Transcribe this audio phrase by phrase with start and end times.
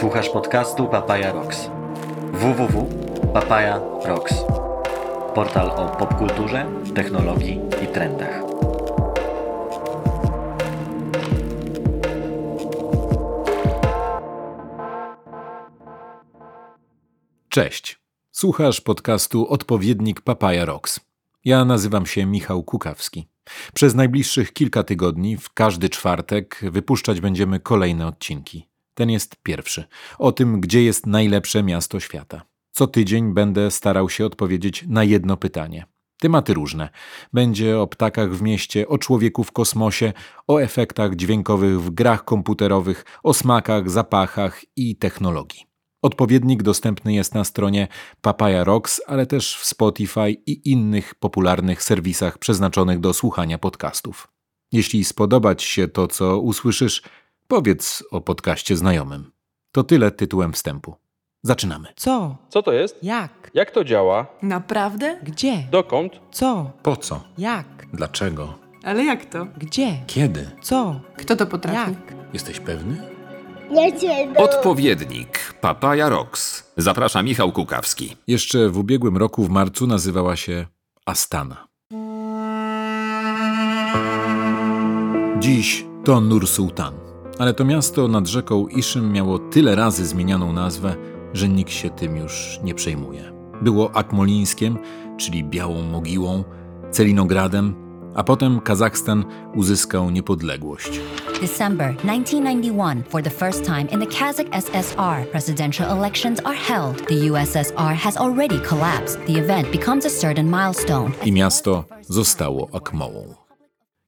[0.00, 1.70] Słuchasz podcastu Papaya Rocks.
[2.32, 4.34] www.papaya.rocks.
[5.34, 8.42] Portal o popkulturze, technologii i trendach.
[17.48, 18.00] Cześć.
[18.30, 21.00] Słuchasz podcastu Odpowiednik Papaya Rocks.
[21.44, 23.28] Ja nazywam się Michał Kukawski.
[23.74, 28.69] Przez najbliższych kilka tygodni, w każdy czwartek, wypuszczać będziemy kolejne odcinki.
[28.94, 29.84] Ten jest pierwszy.
[30.18, 32.42] O tym, gdzie jest najlepsze miasto świata.
[32.72, 35.86] Co tydzień będę starał się odpowiedzieć na jedno pytanie.
[36.20, 36.88] Tematy różne.
[37.32, 40.12] Będzie o ptakach w mieście, o człowieku w kosmosie,
[40.46, 45.66] o efektach dźwiękowych w grach komputerowych, o smakach, zapachach i technologii.
[46.02, 47.88] Odpowiednik dostępny jest na stronie
[48.20, 54.28] Papaya Rocks, ale też w Spotify i innych popularnych serwisach przeznaczonych do słuchania podcastów.
[54.72, 57.02] Jeśli spodobać się to, co usłyszysz,
[57.50, 59.32] powiedz o podcaście znajomym.
[59.72, 60.94] To tyle tytułem wstępu.
[61.42, 61.88] Zaczynamy.
[61.96, 62.36] Co?
[62.48, 62.96] Co to jest?
[63.02, 63.50] Jak?
[63.54, 64.26] Jak to działa?
[64.42, 65.18] Naprawdę?
[65.22, 65.66] Gdzie?
[65.70, 66.12] Dokąd?
[66.32, 66.70] Co?
[66.82, 67.24] Po co?
[67.38, 67.66] Jak?
[67.92, 68.58] Dlaczego?
[68.84, 69.46] Ale jak to?
[69.58, 69.98] Gdzie?
[70.06, 70.50] Kiedy?
[70.62, 71.00] Co?
[71.16, 71.90] Kto to potrafi?
[71.90, 72.14] Jak?
[72.32, 73.10] Jesteś pewny?
[74.36, 76.72] Odpowiednik Papaya Rocks.
[76.76, 78.16] Zaprasza Michał Kukawski.
[78.26, 80.66] Jeszcze w ubiegłym roku w marcu nazywała się
[81.06, 81.68] Astana.
[85.38, 86.94] Dziś to Nur Sultan,
[87.40, 90.96] ale to miasto nad rzeką Iszym miało tyle razy zmienianą nazwę,
[91.32, 93.32] że nikt się tym już nie przejmuje.
[93.62, 94.78] Było Akmolińskiem,
[95.16, 96.44] czyli Białą Mogiłą,
[96.90, 97.74] Celinogradem,
[98.14, 99.24] a potem Kazachstan
[99.54, 101.00] uzyskał niepodległość.
[101.40, 107.06] December 1991, for the first time in the Kazakh SSR, presidential elections are held.
[107.06, 109.26] The USSR has already collapsed.
[109.26, 111.10] The event becomes a certain milestone.
[111.24, 113.49] i miasto zostało Akmołą.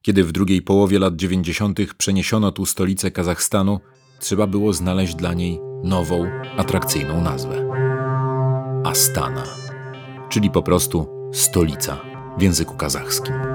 [0.03, 1.95] Kiedy w drugiej połowie lat 90.
[1.95, 3.81] przeniesiono tu stolicę Kazachstanu,
[4.21, 7.69] trzeba było znaleźć dla niej nową, atrakcyjną nazwę.
[8.85, 9.45] Astana,
[10.29, 12.01] czyli po prostu stolica
[12.39, 13.52] w języku kazachskim.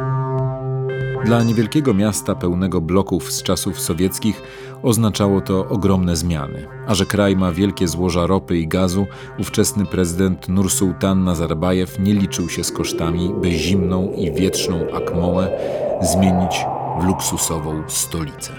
[1.28, 4.42] Dla niewielkiego miasta pełnego bloków z czasów sowieckich
[4.84, 6.68] oznaczało to ogromne zmiany.
[6.88, 9.06] A że kraj ma wielkie złoża ropy i gazu,
[9.40, 15.60] ówczesny prezydent Nursultan Nazarbajew nie liczył się z kosztami, by zimną i wietrzną Akmołę
[16.02, 16.66] zmienić
[17.02, 18.54] w luksusową stolicę.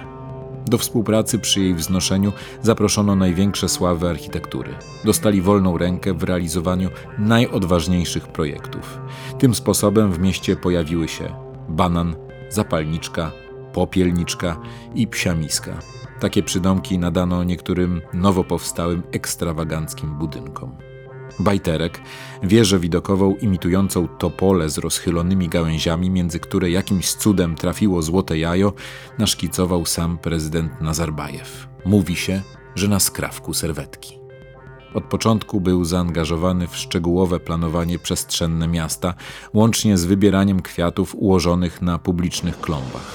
[0.66, 4.74] Do współpracy przy jej wznoszeniu zaproszono największe sławy architektury.
[5.04, 8.98] Dostali wolną rękę w realizowaniu najodważniejszych projektów.
[9.38, 11.34] Tym sposobem w mieście pojawiły się
[11.68, 13.32] banan, zapalniczka,
[13.72, 14.60] popielniczka
[14.94, 15.78] i psiamiska.
[16.20, 20.76] Takie przydomki nadano niektórym nowo powstałym ekstrawaganckim budynkom.
[21.41, 22.00] Bajterek,
[22.42, 28.72] wieżę widokową imitującą topole z rozchylonymi gałęziami, między które jakimś cudem trafiło złote jajo,
[29.19, 31.69] naszkicował sam prezydent Nazarbajew.
[31.84, 32.42] Mówi się,
[32.75, 34.19] że na skrawku serwetki.
[34.94, 39.15] Od początku był zaangażowany w szczegółowe planowanie przestrzenne miasta,
[39.54, 43.15] łącznie z wybieraniem kwiatów ułożonych na publicznych klombach.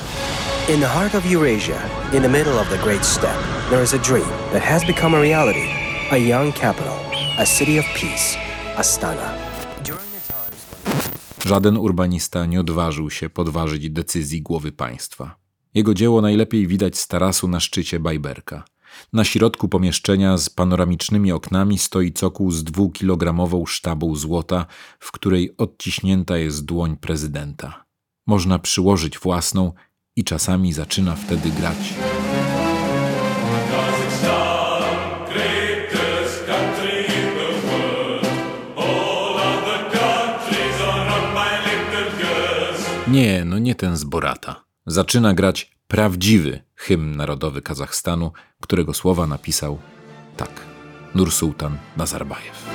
[0.69, 1.77] In the heart of Eurasia,
[2.13, 5.21] in the middle of the Great Steppe, there is a dream that has become a
[5.21, 5.67] reality.
[6.11, 6.97] A young capital,
[7.37, 8.37] a city of peace,
[8.77, 9.33] Astana.
[11.45, 15.35] Żaden urbanista nie odważył się podważyć decyzji głowy państwa.
[15.73, 18.63] Jego dzieło najlepiej widać z tarasu na szczycie Bajberka.
[19.13, 24.65] Na środku pomieszczenia z panoramicznymi oknami stoi cokół z dwukilogramową sztabą złota,
[24.99, 27.85] w której odciśnięta jest dłoń prezydenta.
[28.27, 29.71] Można przyłożyć własną
[30.15, 31.93] i czasami zaczyna wtedy grać.
[43.07, 44.72] Nie, no nie ten z Borata.
[44.85, 49.79] Zaczyna grać prawdziwy hymn narodowy Kazachstanu, którego słowa napisał
[50.37, 50.49] tak
[51.15, 52.65] Nursultan Nazarbajew.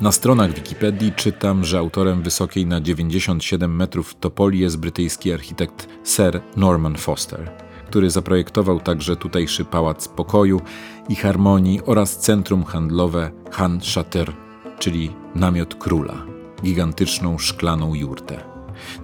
[0.00, 6.40] Na stronach Wikipedii czytam, że autorem wysokiej na 97 metrów topoli jest brytyjski architekt Sir
[6.56, 10.60] Norman Foster, który zaprojektował także tutejszy Pałac Pokoju
[11.08, 14.32] i Harmonii oraz centrum handlowe Han Shatter,
[14.78, 16.14] czyli namiot króla,
[16.62, 18.40] gigantyczną szklaną jurtę.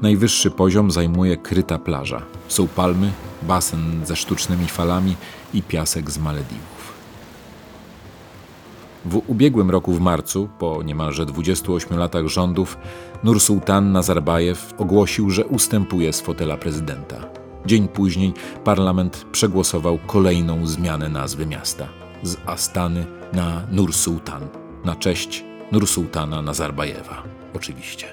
[0.02, 2.22] Najwyższy poziom zajmuje kryta plaża.
[2.48, 3.12] Są palmy,
[3.42, 5.16] basen ze sztucznymi falami
[5.54, 6.92] i piasek z Malediwów.
[9.04, 12.78] W ubiegłym roku w marcu, po niemalże 28 latach rządów,
[13.24, 17.42] Nursultan Nazarbajew ogłosił, że ustępuje z fotela prezydenta.
[17.66, 18.32] Dzień później
[18.64, 21.88] parlament przegłosował kolejną zmianę nazwy miasta
[22.22, 24.48] z Astany na Nursultan
[24.84, 27.22] na cześć Nursultana Nazarbajewa,
[27.54, 28.06] oczywiście.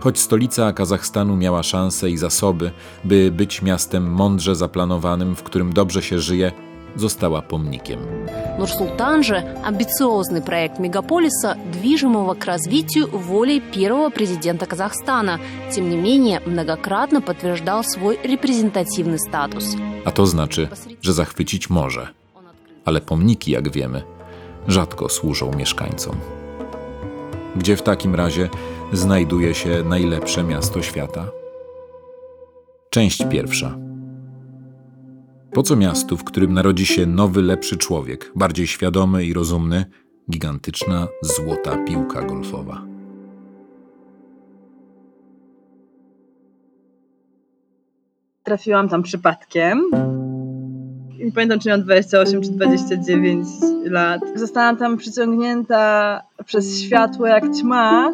[0.00, 2.70] Choć stolica Kazachstanu miała szanse i zasoby,
[3.04, 6.52] by być miastem mądrze zaplanowanym, w którym dobrze się żyje,
[6.95, 7.99] została pomnikiem.
[8.59, 15.39] Нур-Султан же – амбициозный проект мегаполиса, движимого к развитию волей первого президента Казахстана.
[15.75, 19.75] Тем не менее, многократно подтверждал свой репрезентативный статус.
[20.05, 20.67] A to znaczy,
[21.01, 22.07] że zachwycić może,
[22.85, 24.03] ale pomniki, jak wiemy,
[24.67, 26.15] rzadko służą mieszkańcom.
[27.55, 28.49] Gdzie w takim razie
[28.93, 31.25] znajduje się najlepsze miasto świata?
[32.89, 33.84] Część pierwsza.
[35.56, 39.84] Po co miastu, w którym narodzi się nowy, lepszy człowiek, bardziej świadomy i rozumny,
[40.30, 42.82] gigantyczna złota piłka golfowa?
[48.42, 49.82] Trafiłam tam przypadkiem.
[51.24, 53.48] Nie pamiętam, czy miałam 28 czy 29
[53.84, 54.20] lat.
[54.34, 58.12] Zostałam tam przyciągnięta przez światło jak ćma,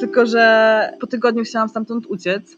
[0.00, 2.54] tylko że po tygodniu chciałam stamtąd uciec.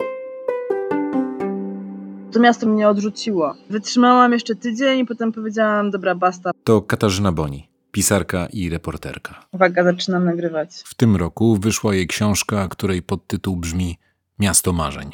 [2.34, 3.54] To miasto mnie odrzuciło.
[3.70, 6.50] Wytrzymałam jeszcze tydzień i potem powiedziałam, dobra, basta.
[6.64, 9.46] To Katarzyna Boni, pisarka i reporterka.
[9.52, 10.70] Uwaga, zaczynam nagrywać.
[10.84, 13.98] W tym roku wyszła jej książka, której podtytuł brzmi
[14.38, 15.10] Miasto Marzeń.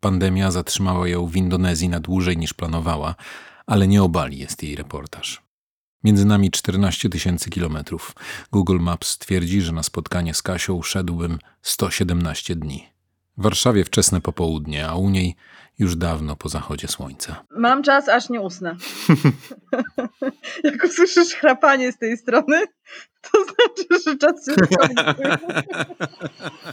[0.00, 3.14] Pandemia zatrzymała ją w Indonezji na dłużej niż planowała,
[3.66, 5.42] ale nie obali jest jej reportaż.
[6.04, 8.14] Między nami 14 tysięcy kilometrów.
[8.52, 12.86] Google Maps twierdzi, że na spotkanie z Kasią szedłbym 117 dni.
[13.36, 15.36] W Warszawie wczesne popołudnie, a u niej
[15.80, 17.44] już dawno po zachodzie słońca.
[17.56, 18.76] Mam czas, aż nie usnę.
[20.64, 22.66] Jak usłyszysz chrapanie z tej strony,
[23.22, 24.54] to znaczy, że czas się.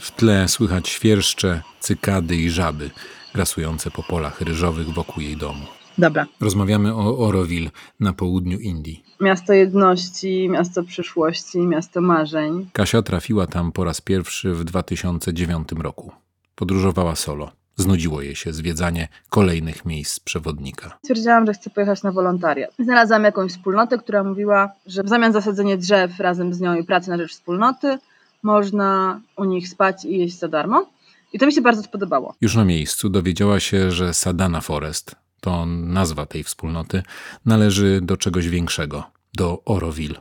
[0.00, 2.90] W tle słychać świerszcze, cykady i żaby
[3.34, 5.66] grasujące po polach ryżowych wokół jej domu.
[5.98, 6.26] Dobra.
[6.40, 7.70] Rozmawiamy o Oroville
[8.00, 9.04] na południu Indii.
[9.20, 12.70] Miasto jedności, miasto przyszłości, miasto marzeń.
[12.72, 16.12] Kasia trafiła tam po raz pierwszy w 2009 roku.
[16.54, 17.52] Podróżowała solo.
[17.78, 20.98] Znudziło jej się zwiedzanie kolejnych miejsc przewodnika.
[21.02, 22.70] Stwierdziłam, że chcę pojechać na wolontariat.
[22.78, 26.84] Znalazłam jakąś wspólnotę, która mówiła, że w zamian za sadzenie drzew razem z nią i
[26.84, 27.98] pracy na rzecz wspólnoty
[28.42, 30.86] można u nich spać i jeść za darmo.
[31.32, 32.34] I to mi się bardzo spodobało.
[32.40, 37.02] Już na miejscu dowiedziała się, że Sadana Forest, to nazwa tej wspólnoty,
[37.46, 39.04] należy do czegoś większego,
[39.36, 40.20] do Oroville.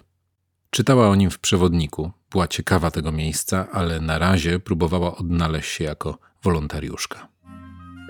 [0.70, 5.84] Czytała o nim w przewodniku, była ciekawa tego miejsca, ale na razie próbowała odnaleźć się
[5.84, 7.28] jako wolontariuszka.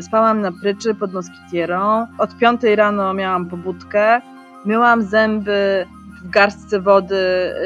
[0.01, 2.07] Spałam na pryczy pod moskitierą.
[2.17, 4.21] Od piątej rano miałam pobudkę.
[4.65, 5.87] Myłam zęby
[6.23, 7.15] w garstce wody.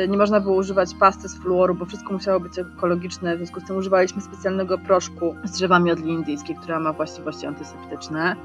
[0.09, 3.35] Nie można było używać pasty z fluoru, bo wszystko musiało być ekologiczne.
[3.35, 8.35] W związku z tym używaliśmy specjalnego proszku z drzewami odli indyjskiej, która ma właściwości antyseptyczne.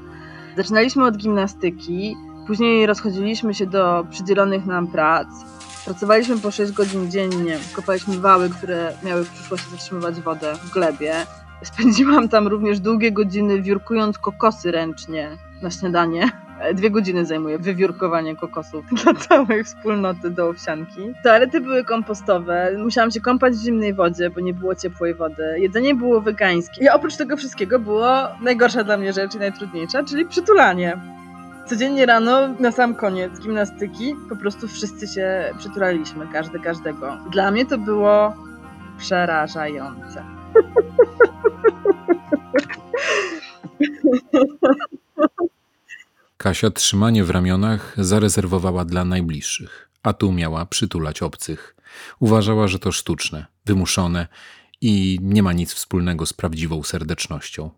[0.57, 2.15] Zaczynaliśmy od gimnastyki.
[2.47, 5.27] Później rozchodziliśmy się do przydzielonych nam prac.
[5.85, 7.57] Pracowaliśmy po 6 godzin dziennie.
[7.75, 11.13] Kopaliśmy wały, które miały w przyszłości zatrzymywać wodę w glebie.
[11.63, 16.31] Spędziłam tam również długie godziny wiórkując kokosy ręcznie na śniadanie.
[16.59, 21.13] E, Dwie godziny zajmuje wywiórkowanie kokosów dla całej wspólnoty do owsianki.
[21.23, 25.43] Toalety były kompostowe, musiałam się kąpać w zimnej wodzie, bo nie było ciepłej wody.
[25.57, 26.85] Jedzenie było wegańskie.
[26.85, 28.07] I oprócz tego wszystkiego było
[28.41, 30.97] najgorsza dla mnie rzecz i najtrudniejsza, czyli przytulanie.
[31.65, 37.17] Codziennie rano, na sam koniec gimnastyki, po prostu wszyscy się przytulaliśmy, każdy każdego.
[37.31, 38.33] Dla mnie to było
[38.97, 40.23] przerażające.
[46.37, 51.75] Kasia trzymanie w ramionach zarezerwowała dla najbliższych, a tu miała przytulać obcych.
[52.19, 54.27] Uważała, że to sztuczne, wymuszone
[54.81, 57.69] i nie ma nic wspólnego z prawdziwą serdecznością.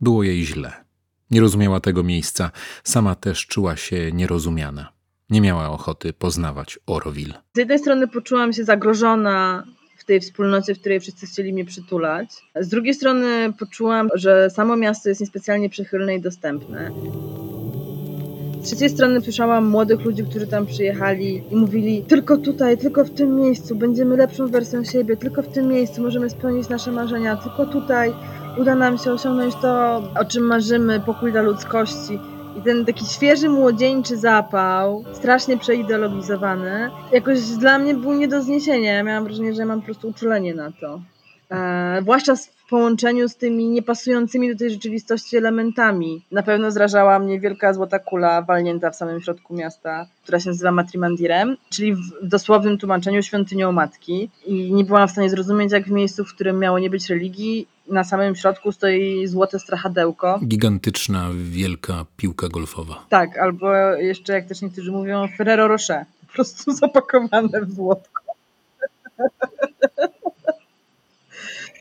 [0.00, 0.84] Było jej źle.
[1.30, 2.50] Nie rozumiała tego miejsca,
[2.84, 4.92] sama też czuła się nierozumiana.
[5.30, 7.34] Nie miała ochoty poznawać Oroville.
[7.54, 9.64] Z jednej strony poczułam się zagrożona
[10.02, 12.28] w tej wspólnocie, w której wszyscy chcieli mnie przytulać.
[12.60, 16.90] Z drugiej strony poczułam, że samo miasto jest niespecjalnie przychylne i dostępne.
[18.62, 23.10] Z trzeciej strony słyszałam młodych ludzi, którzy tam przyjechali i mówili tylko tutaj, tylko w
[23.10, 27.66] tym miejscu będziemy lepszą wersją siebie, tylko w tym miejscu możemy spełnić nasze marzenia, tylko
[27.66, 28.12] tutaj
[28.58, 32.18] uda nam się osiągnąć to, o czym marzymy, pokój dla ludzkości.
[32.56, 38.92] I ten taki świeży, młodzieńczy zapał, strasznie przeideologizowany, jakoś dla mnie był nie do zniesienia.
[38.92, 41.00] Ja miałam wrażenie, że mam po prostu uczulenie na to.
[41.50, 46.24] E, zwłaszcza w połączeniu z tymi niepasującymi do tej rzeczywistości elementami.
[46.30, 50.72] Na pewno zrażała mnie wielka złota kula walnięta w samym środku miasta, która się nazywa
[50.72, 54.30] Matrimandirem, czyli w dosłownym tłumaczeniu świątynią matki.
[54.46, 57.66] I nie byłam w stanie zrozumieć, jak w miejscu, w którym miało nie być religii,
[57.88, 60.40] na samym środku stoi złote strachadełko.
[60.44, 63.06] Gigantyczna, wielka piłka golfowa.
[63.08, 68.22] Tak, albo jeszcze jak też niektórzy mówią Ferrero Rocher, po prostu zapakowane w złotko.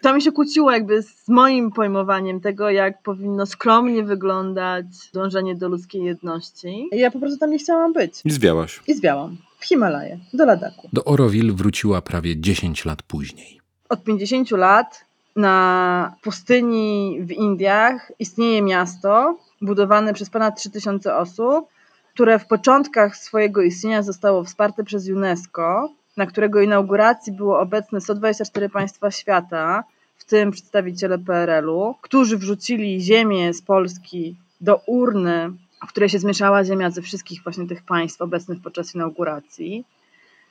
[0.02, 5.70] To mi się kłóciło jakby z moim pojmowaniem tego, jak powinno skromnie wyglądać dążenie do
[5.70, 6.88] ludzkiej jedności.
[6.92, 8.22] I ja po prostu tam nie chciałam być.
[8.26, 8.80] I zwiałaś.
[8.88, 9.38] I zwiałam.
[9.60, 10.90] W Himalaje, do Ladaku.
[10.94, 13.62] Do Oroville wróciła prawie 10 lat później.
[13.90, 21.68] Od 50 lat na pustyni w Indiach istnieje miasto budowane przez ponad 3000 osób,
[22.14, 28.70] które w początkach swojego istnienia zostało wsparte przez UNESCO, na którego inauguracji było obecne 124
[28.70, 29.84] państwa świata,
[30.18, 35.52] w tym przedstawiciele PRL-u, którzy wrzucili ziemię z Polski do urny,
[35.88, 39.86] w której się zmieszała ziemia ze wszystkich właśnie tych państw obecnych podczas inauguracji.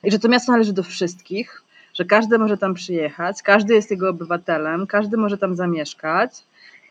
[0.03, 1.63] I że to miasto należy do wszystkich,
[2.01, 6.31] że każdy może tam przyjechać, każdy jest jego obywatelem, każdy może tam zamieszkać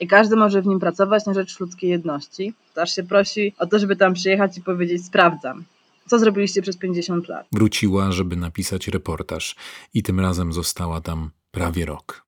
[0.01, 2.55] i każdy może w nim pracować na rzecz ludzkiej jedności.
[2.75, 5.65] To aż się prosi o to, żeby tam przyjechać i powiedzieć: Sprawdzam.
[6.07, 7.47] Co zrobiliście przez 50 lat?
[7.53, 9.57] Wróciła, żeby napisać reportaż
[9.95, 12.27] i tym razem została tam prawie rok.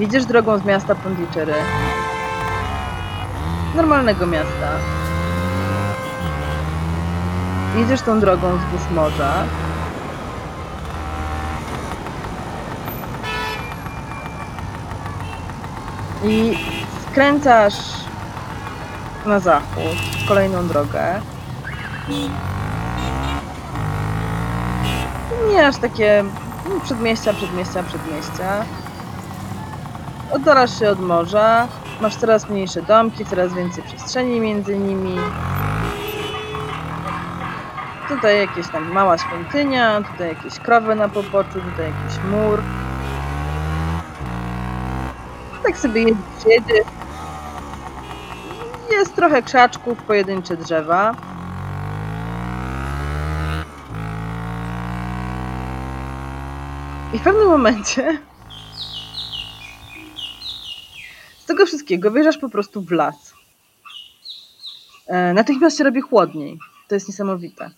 [0.00, 1.54] Jedziesz drogą z miasta Pondicherry.
[3.74, 4.70] Normalnego miasta.
[7.76, 9.44] Jedziesz tą drogą wzdłuż morza.
[16.24, 16.58] I
[17.10, 17.74] skręcasz
[19.26, 19.96] na zachód,
[20.28, 21.20] kolejną drogę.
[25.48, 26.24] Mijasz takie
[26.68, 28.64] no, przedmieścia, przedmieścia, przedmieścia.
[30.32, 31.68] Oddalasz się od morza,
[32.02, 35.16] masz coraz mniejsze domki, coraz więcej przestrzeni między nimi.
[38.08, 42.62] Tutaj jakieś tam mała świątynia, tutaj jakieś krowy na poboczu, tutaj jakiś mur.
[45.62, 46.86] Tak sobie jedziesz, jedziesz.
[48.90, 51.14] Jest trochę krzaczków, pojedyncze drzewa.
[57.12, 58.18] I w pewnym momencie
[61.52, 63.34] tego wszystkiego wjeżdżasz po prostu w las.
[65.06, 66.58] E, Natychmiast się robi chłodniej.
[66.88, 67.70] To jest niesamowite.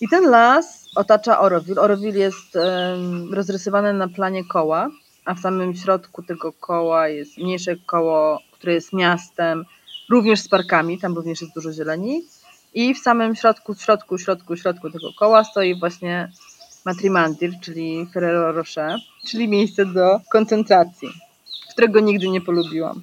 [0.00, 1.80] I ten las otacza Oroville.
[1.80, 4.88] Oroville jest em, rozrysowane na planie koła,
[5.24, 9.64] a w samym środku tego koła jest mniejsze koło, które jest miastem,
[10.10, 12.22] również z parkami, tam również jest dużo zieleni.
[12.74, 16.32] I w samym środku, środku, środku, środku tego koła stoi właśnie
[16.84, 21.27] Matrimandir, czyli Ferrero Rocher, czyli miejsce do koncentracji
[21.78, 23.02] którego nigdy nie polubiłam.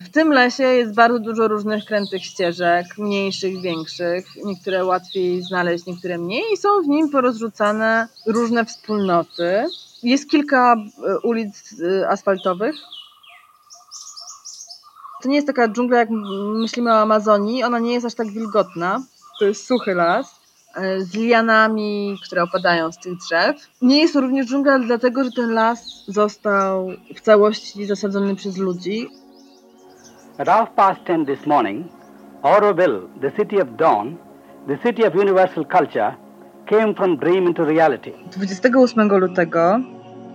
[0.00, 6.18] W tym lesie jest bardzo dużo różnych krętych ścieżek, mniejszych, większych, niektóre łatwiej znaleźć, niektóre
[6.18, 9.64] mniej i są w nim porozrzucane różne wspólnoty.
[10.02, 12.76] Jest kilka e, ulic e, asfaltowych.
[15.22, 16.08] To nie jest taka dżungla, jak
[16.54, 19.02] myślimy o Amazonii, ona nie jest aż tak wilgotna.
[19.38, 20.39] To jest suchy las
[20.98, 23.56] z lianami, które opadają z tych drzew.
[23.82, 29.08] Nie jest to również dżungla, dlatego że ten las został w całości zasadzony przez ludzi.
[30.38, 31.86] At half past ten this morning,
[32.42, 34.16] Auroville, the city of dawn,
[34.66, 36.14] the city of universal culture,
[36.66, 38.12] came from dream into reality.
[38.36, 39.80] 28 lutego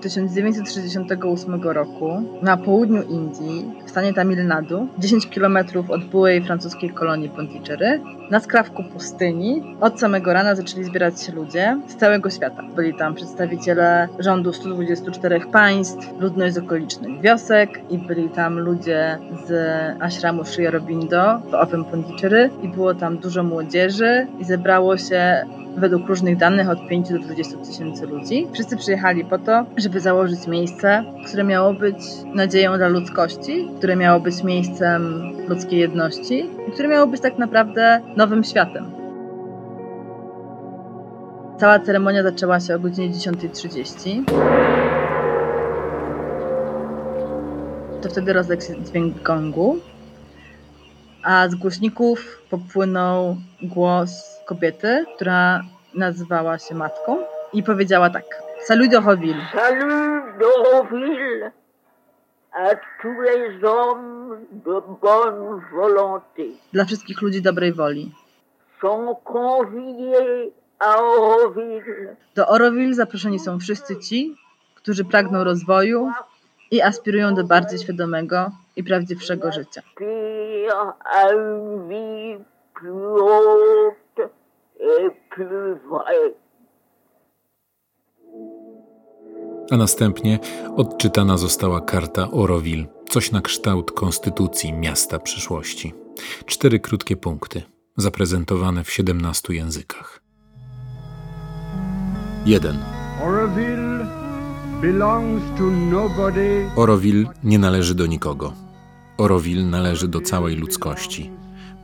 [0.02, 5.58] 1968 roku na południu Indii, w stanie Tamil Nadu, 10 km
[5.90, 8.02] od byłej francuskiej kolonii Pondicherry,
[8.32, 12.64] na skrawku pustyni, od samego rana zaczęli zbierać się ludzie z całego świata.
[12.76, 19.18] Byli tam przedstawiciele rządu 124 państw, ludność z okolicznych wiosek i byli tam ludzie
[19.48, 19.52] z
[20.02, 25.46] ashramu Sri Aurobindo w owym Pondicherry i było tam dużo młodzieży i zebrało się
[25.78, 28.48] według różnych danych od 5 do 20 tysięcy ludzi.
[28.54, 31.98] Wszyscy przyjechali po to, żeby założyć miejsce, które miało być
[32.34, 38.02] nadzieją dla ludzkości, które miało być miejscem ludzkiej jedności i które miało być tak naprawdę
[38.16, 38.92] nowym światem.
[41.60, 44.24] Cała ceremonia zaczęła się o godzinie 10.30.
[48.02, 49.78] To wtedy rozległ się dźwięk gongu,
[51.24, 55.62] a z głośników popłynął głos kobiety, która
[55.94, 57.18] nazywała się matką
[57.54, 58.26] i powiedziała tak.
[58.66, 59.42] Salut d'Auroville.
[59.54, 61.65] Salut d'Auroville
[62.56, 68.12] à tous les hommes de bonne volonté Dla wszystkich ludzi dobrej woli.
[68.82, 74.36] sont conviés à Auroville Do Oroville zaproszeni są wszyscy ci,
[74.76, 76.12] którzy pragną rozwoju
[76.72, 79.82] i aspirują do bardziej świadomego i prawdziwszego życia.
[82.76, 84.30] plus haute
[84.80, 86.34] et plus vraie.
[89.72, 90.40] A następnie
[90.76, 95.94] odczytana została karta Oroville, coś na kształt konstytucji miasta przyszłości.
[96.46, 97.62] Cztery krótkie punkty,
[97.98, 100.22] zaprezentowane w 17 językach.
[102.46, 102.78] 1.
[103.24, 104.08] Oroville
[104.82, 106.70] belongs to nobody.
[107.44, 108.54] Nie należy do nikogo.
[109.18, 111.32] Orowil należy do całej ludzkości.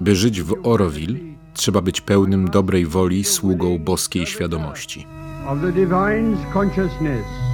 [0.01, 1.19] By żyć w Orowil,
[1.53, 5.05] trzeba być pełnym dobrej woli sługą boskiej świadomości.
[5.47, 7.50] of the divine's consciousness.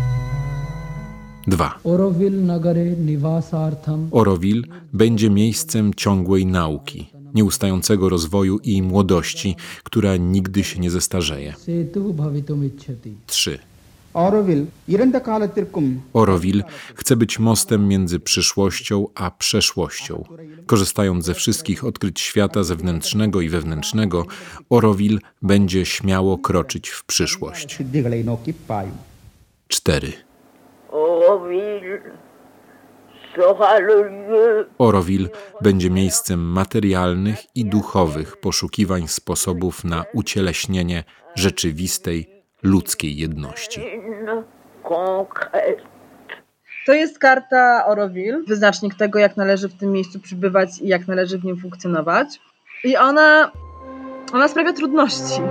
[1.48, 1.80] 2.
[4.12, 11.54] Orowil będzie miejscem ciągłej nauki, nieustającego rozwoju i młodości, która nigdy się nie zestarzeje.
[13.28, 13.60] 3.
[16.14, 16.64] Orowil
[16.96, 20.24] chce być mostem między przyszłością a przeszłością.
[20.66, 24.26] Korzystając ze wszystkich odkryć świata zewnętrznego i wewnętrznego,
[24.70, 27.80] Orowil będzie śmiało kroczyć w przyszłość.
[29.68, 30.27] 4.
[34.78, 35.30] Orowil
[35.62, 41.04] będzie miejscem materialnych i duchowych poszukiwań sposobów na ucieleśnienie
[41.36, 42.30] rzeczywistej
[42.64, 43.82] ludzkiej jedności.
[46.86, 51.40] To jest karta Oroville, wyznacznik tego, jak należy w tym miejscu przybywać i jak należy
[51.40, 52.28] w nim funkcjonować.
[52.84, 53.52] I ona,
[54.34, 55.42] ona sprawia trudności.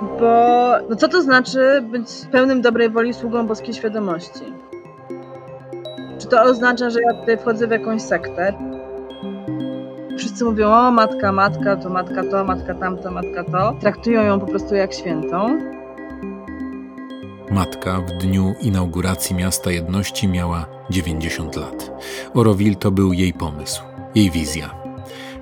[0.00, 4.44] Bo no co to znaczy być pełnym dobrej woli sługą boskiej świadomości?
[6.18, 8.52] Czy to oznacza, że ja tutaj wchodzę w jakąś sektę?
[10.18, 13.74] Wszyscy mówią, o matka, matka, to matka to, matka tamto, matka to.
[13.80, 15.58] Traktują ją po prostu jak świętą.
[17.50, 21.90] Matka w dniu inauguracji Miasta Jedności miała 90 lat.
[22.34, 23.82] Orowil to był jej pomysł,
[24.14, 24.79] jej wizja.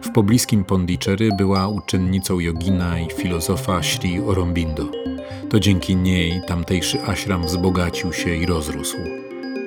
[0.02, 4.84] W pobliskim Pondicherry była uczennicą jogina i filozofa Sri Aurobindo.
[5.50, 8.96] To dzięki niej tamtejszy ashram wzbogacił się i rozrósł.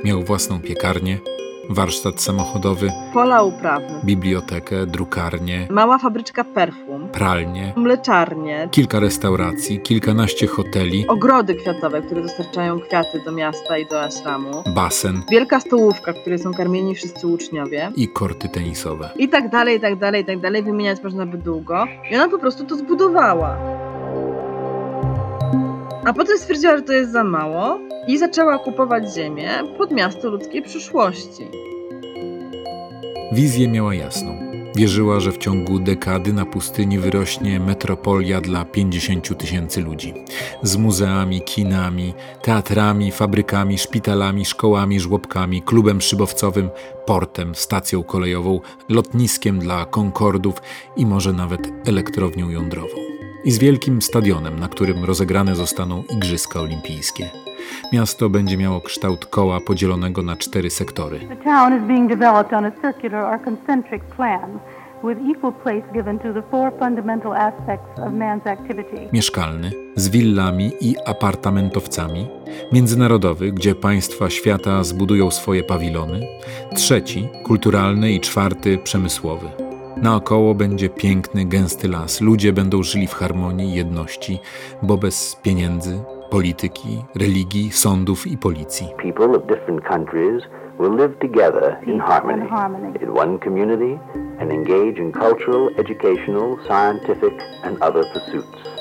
[0.03, 1.19] Miał własną piekarnię,
[1.69, 11.07] warsztat samochodowy, Pola uprawne, bibliotekę, drukarnię, mała fabryczka perfum, pralnię, mleczarnię, kilka restauracji, kilkanaście hoteli,
[11.07, 16.39] ogrody kwiatowe, które dostarczają kwiaty do miasta i do ashramu, basen wielka stołówka, w której
[16.39, 17.91] są karmieni wszyscy uczniowie.
[17.95, 19.09] i korty tenisowe.
[19.17, 21.85] I tak dalej, i tak dalej, i tak dalej, wymieniać można by długo.
[22.11, 23.57] I ona po prostu to zbudowała.
[26.05, 30.61] A potem stwierdziła, że to jest za mało i zaczęła kupować ziemię pod miasto ludzkiej
[30.61, 31.47] przyszłości.
[33.31, 34.51] Wizję miała jasną.
[34.75, 40.13] Wierzyła, że w ciągu dekady na pustyni wyrośnie metropolia dla 50 tysięcy ludzi.
[40.63, 46.69] Z muzeami, kinami, teatrami, fabrykami, szpitalami, szkołami, żłobkami, klubem szybowcowym,
[47.05, 48.59] portem, stacją kolejową,
[48.89, 50.61] lotniskiem dla Concordów
[50.97, 53.10] i może nawet elektrownią jądrową.
[53.43, 57.29] I z wielkim stadionem, na którym rozegrane zostaną Igrzyska Olimpijskie.
[57.93, 61.19] Miasto będzie miało kształt koła podzielonego na cztery sektory.
[69.13, 72.27] Mieszkalny z willami i apartamentowcami,
[72.71, 76.27] międzynarodowy, gdzie państwa świata zbudują swoje pawilony,
[76.75, 79.60] trzeci kulturalny i czwarty przemysłowy.
[79.97, 82.21] Naokoło będzie piękny, gęsty las.
[82.21, 84.39] Ludzie będą żyli w harmonii i jedności,
[84.81, 85.99] bo bez pieniędzy,
[86.29, 88.87] polityki, religii, sądów i policji.
[89.03, 90.43] People of different countries
[90.79, 92.45] will live together in harmony.
[93.01, 93.99] in one community,
[94.39, 98.71] and engage in cultural, educational, scientific, and other pursuits.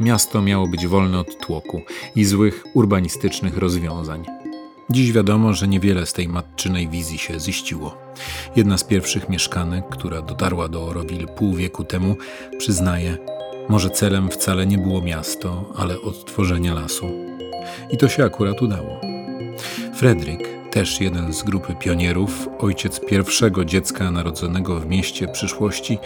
[0.00, 1.80] Miasto miało być wolne od tłoku
[2.16, 4.24] i złych urbanistycznych rozwiązań.
[4.90, 8.05] Dziś wiadomo, że niewiele z tej matczynej wizji się ziściło.
[8.56, 12.16] Jedna z pierwszych mieszkanek, która dotarła do Orowil pół wieku temu,
[12.58, 13.18] przyznaje,
[13.68, 17.06] może celem wcale nie było miasto, ale odtworzenie lasu.
[17.90, 19.00] I to się akurat udało.
[19.94, 25.98] Fredryk, też jeden z grupy pionierów, ojciec pierwszego dziecka narodzonego w mieście przyszłości,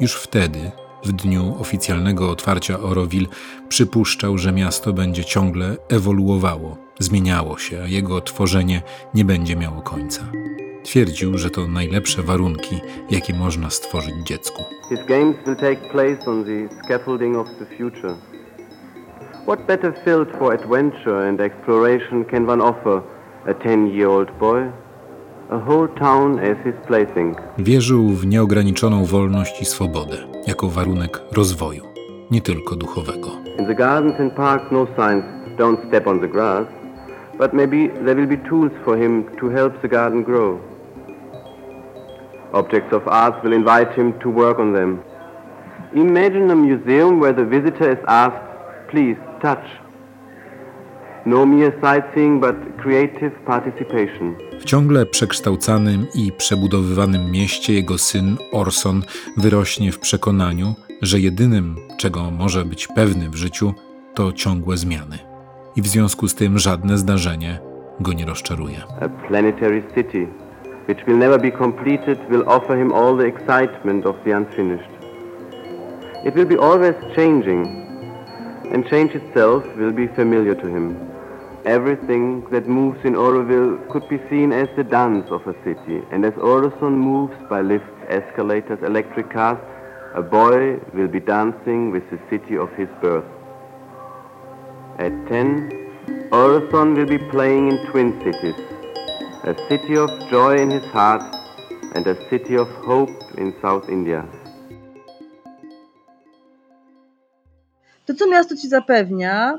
[0.00, 0.70] już wtedy,
[1.04, 3.28] w dniu oficjalnego otwarcia Orowil,
[3.68, 8.82] przypuszczał, że miasto będzie ciągle ewoluowało, zmieniało się, a jego tworzenie
[9.14, 10.28] nie będzie miało końca.
[10.86, 14.62] Twierdził, że to najlepsze warunki, jakie można stworzyć dziecku.
[14.88, 18.14] His games will take place on the scaffolding of the future.
[19.46, 23.02] What better field for adventure and exploration can one offer
[23.46, 24.72] a ten-year-old boy?
[25.50, 27.36] A whole town as his plaything.
[27.58, 31.84] Wierzył w nieograniczoną wolność i swobodę jako warunek rozwoju,
[32.30, 33.28] nie tylko duchowego.
[33.58, 35.24] In the gardens and parks no signs
[35.58, 36.66] don't step on the grass,
[37.38, 40.58] but maybe there will be tools for him to help the garden grow.
[42.52, 44.98] Objects of art will invite him to work on them.
[45.94, 48.42] Imagine a museum where the visitor is asked,
[48.90, 49.66] please touch.
[51.26, 54.34] No mere sightseeing, but creative participation.
[54.60, 59.02] W ciągle przekształcanym i przebudowywanym mieście jego syn Orson
[59.36, 63.74] wyrośnie w przekonaniu, że jedynym, czego może być pewny w życiu,
[64.14, 65.18] to ciągłe zmiany.
[65.76, 67.58] I w związku z tym żadne zdarzenie
[68.00, 68.82] go nie rozczaruje.
[69.00, 70.26] A planetary city,
[70.86, 74.90] which will never be completed, will offer him all the excitement of the unfinished.
[76.24, 77.66] It will be always changing,
[78.72, 81.12] and change itself will be familiar to him.
[81.64, 86.24] Everything that moves in Oroville could be seen as the dance of a city, and
[86.24, 89.58] as Orison moves by lifts, escalators, electric cars,
[90.14, 93.24] a boy will be dancing with the city of his birth.
[94.98, 98.54] At 10, Orison will be playing in twin cities,
[99.46, 101.22] a city of joy in his heart
[101.94, 104.24] and a city of hope in South India.
[108.06, 109.58] To, co miasto ci zapewnia,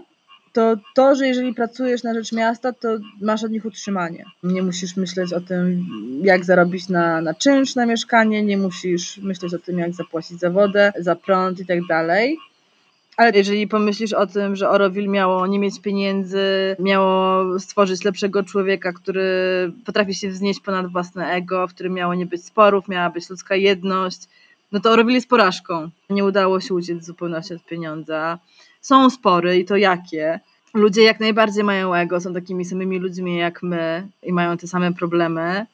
[0.53, 4.25] to to, że jeżeli pracujesz na rzecz miasta, to masz od nich utrzymanie.
[4.43, 5.85] Nie musisz myśleć o tym,
[6.23, 10.49] jak zarobić na, na czynsz, na mieszkanie, nie musisz myśleć o tym, jak zapłacić za
[10.49, 12.37] wodę, za prąd i tak dalej.
[13.17, 18.93] Ale jeżeli pomyślisz o tym, że Oroville miało nie mieć pieniędzy, miało stworzyć lepszego człowieka,
[18.93, 19.31] który
[19.85, 23.55] potrafi się wznieść ponad własne ego, w którym miało nie być sporów, miała być ludzka
[23.55, 24.19] jedność,
[24.71, 25.89] no to Oroville jest porażką.
[26.09, 28.39] Nie udało się uciec w zupełności od pieniądza.
[28.81, 30.39] Są spory i to jakie.
[30.73, 34.93] Ludzie jak najbardziej mają ego, są takimi samymi ludźmi jak my i mają te same
[34.93, 35.65] problemy.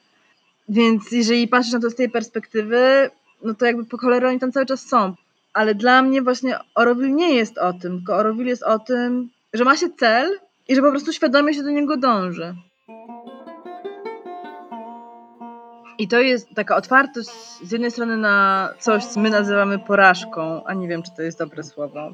[0.69, 3.09] Więc jeżeli patrzysz na to z tej perspektywy,
[3.43, 5.15] no to jakby po cholerę oni tam cały czas są.
[5.53, 9.63] Ale dla mnie właśnie Oroville nie jest o tym, tylko Oroville jest o tym, że
[9.63, 12.55] ma się cel i że po prostu świadomie się do niego dąży.
[15.97, 17.29] I to jest taka otwartość
[17.63, 21.39] z jednej strony na coś, co my nazywamy porażką, a nie wiem, czy to jest
[21.39, 22.13] dobre słowo.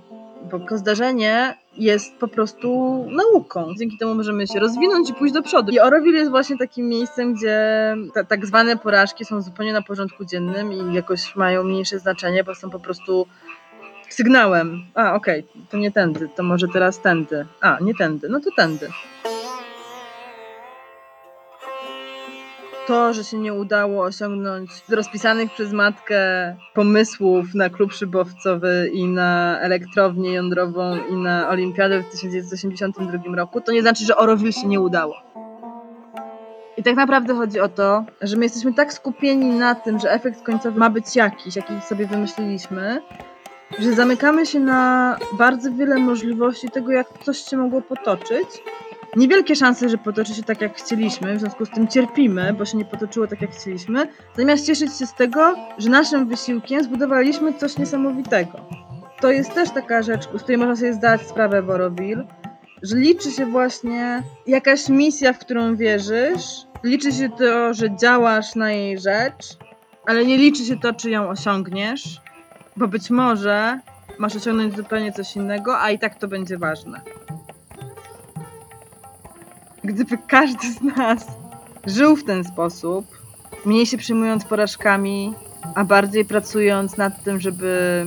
[0.51, 2.69] Bo to zdarzenie jest po prostu
[3.11, 3.73] nauką.
[3.79, 5.71] Dzięki temu możemy się rozwinąć i pójść do przodu.
[5.71, 10.25] I Oroville jest właśnie takim miejscem, gdzie te tak zwane porażki są zupełnie na porządku
[10.25, 13.27] dziennym i jakoś mają mniejsze znaczenie, bo są po prostu
[14.09, 14.83] sygnałem.
[14.95, 17.45] A, okej, okay, to nie tędy, to może teraz tędy.
[17.61, 18.89] A, nie tędy, no to tędy.
[22.89, 26.19] To, że się nie udało osiągnąć rozpisanych przez matkę
[26.73, 33.71] pomysłów na klub szybowcowy i na elektrownię jądrową i na olimpiadę w 1982 roku, to
[33.71, 35.15] nie znaczy, że Oroville się nie udało.
[36.77, 40.43] I tak naprawdę chodzi o to, że my jesteśmy tak skupieni na tym, że efekt
[40.43, 43.01] końcowy ma być jakiś, jaki sobie wymyśliliśmy,
[43.79, 48.47] że zamykamy się na bardzo wiele możliwości tego, jak coś się mogło potoczyć,
[49.15, 52.77] niewielkie szanse, że potoczy się tak, jak chcieliśmy, w związku z tym cierpimy, bo się
[52.77, 57.77] nie potoczyło tak, jak chcieliśmy, zamiast cieszyć się z tego, że naszym wysiłkiem zbudowaliśmy coś
[57.77, 58.59] niesamowitego.
[59.21, 62.27] To jest też taka rzecz, z której można sobie zdać sprawę w Oroville,
[62.83, 66.43] że liczy się właśnie jakaś misja, w którą wierzysz,
[66.83, 69.57] liczy się to, że działasz na jej rzecz,
[70.05, 72.21] ale nie liczy się to, czy ją osiągniesz,
[72.77, 73.79] bo być może
[74.19, 77.01] masz osiągnąć zupełnie coś innego, a i tak to będzie ważne
[79.83, 81.27] gdyby każdy z nas
[81.85, 83.05] żył w ten sposób,
[83.65, 85.33] mniej się przyjmując porażkami,
[85.75, 88.05] a bardziej pracując nad tym, żeby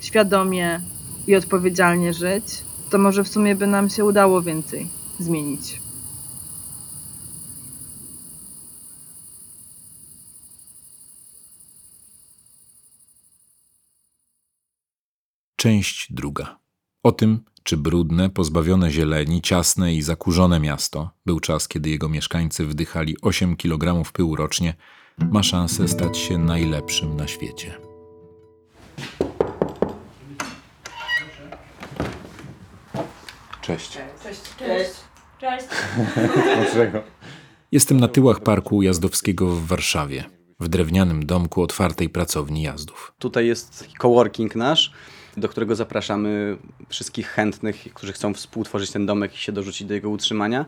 [0.00, 0.80] świadomie
[1.26, 2.44] i odpowiedzialnie żyć,
[2.90, 5.80] to może w sumie by nam się udało więcej zmienić.
[15.56, 16.58] Część druga.
[17.02, 22.66] O tym, czy brudne, pozbawione zieleni, ciasne i zakurzone miasto, był czas, kiedy jego mieszkańcy
[22.66, 24.74] wdychali 8 kg pyłu rocznie,
[25.18, 27.74] ma szansę stać się najlepszym na świecie.
[33.62, 33.98] Cześć.
[34.22, 34.40] Cześć.
[34.58, 34.90] Cześć.
[35.40, 35.66] Cześć.
[37.72, 40.24] Jestem na tyłach parku ujazdowskiego w Warszawie,
[40.60, 43.14] w drewnianym domku otwartej pracowni jazdów.
[43.18, 44.92] Tutaj jest coworking nasz,
[45.36, 46.56] do którego zapraszamy
[46.88, 50.66] wszystkich chętnych, którzy chcą współtworzyć ten domek i się dorzucić do jego utrzymania.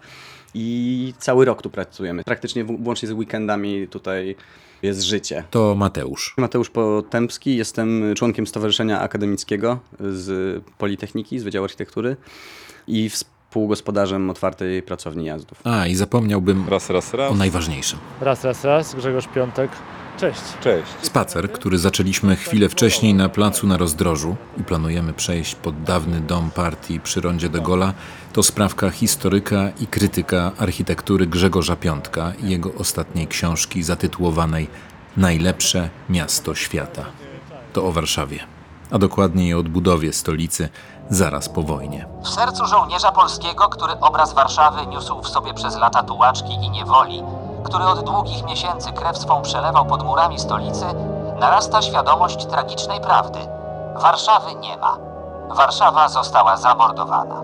[0.55, 2.25] I cały rok tu pracujemy.
[2.25, 4.37] Praktycznie włącznie z weekendami tutaj
[4.83, 5.45] jest życie.
[5.51, 6.35] To Mateusz.
[6.37, 12.17] Mateusz Potępski, jestem członkiem Stowarzyszenia Akademickiego z Politechniki, z Wydziału Architektury
[12.87, 13.11] i
[13.55, 15.61] współgospodarzem otwartej pracowni jazdów.
[15.65, 17.33] A, i zapomniałbym raz, raz, raz.
[17.33, 17.99] o najważniejszym.
[18.21, 19.71] Raz, raz, raz, Grzegorz Piątek.
[20.19, 20.41] Cześć.
[20.61, 20.93] Cześć.
[21.03, 26.51] Spacer, który zaczęliśmy chwilę wcześniej na placu na rozdrożu i planujemy przejść pod dawny dom
[26.51, 27.93] partii przy rondzie de Gola,
[28.33, 34.69] to sprawka historyka i krytyka architektury Grzegorza Piątka i jego ostatniej książki zatytułowanej
[35.17, 37.05] Najlepsze miasto świata.
[37.73, 38.39] To o Warszawie,
[38.91, 40.69] a dokładniej o odbudowie stolicy
[41.11, 42.07] zaraz po wojnie.
[42.23, 47.23] W sercu żołnierza polskiego, który obraz Warszawy niósł w sobie przez lata tułaczki i niewoli,
[47.65, 50.85] który od długich miesięcy krew swą przelewał pod murami stolicy,
[51.41, 53.39] narasta świadomość tragicznej prawdy.
[54.03, 54.99] Warszawy nie ma.
[55.57, 57.43] Warszawa została zamordowana.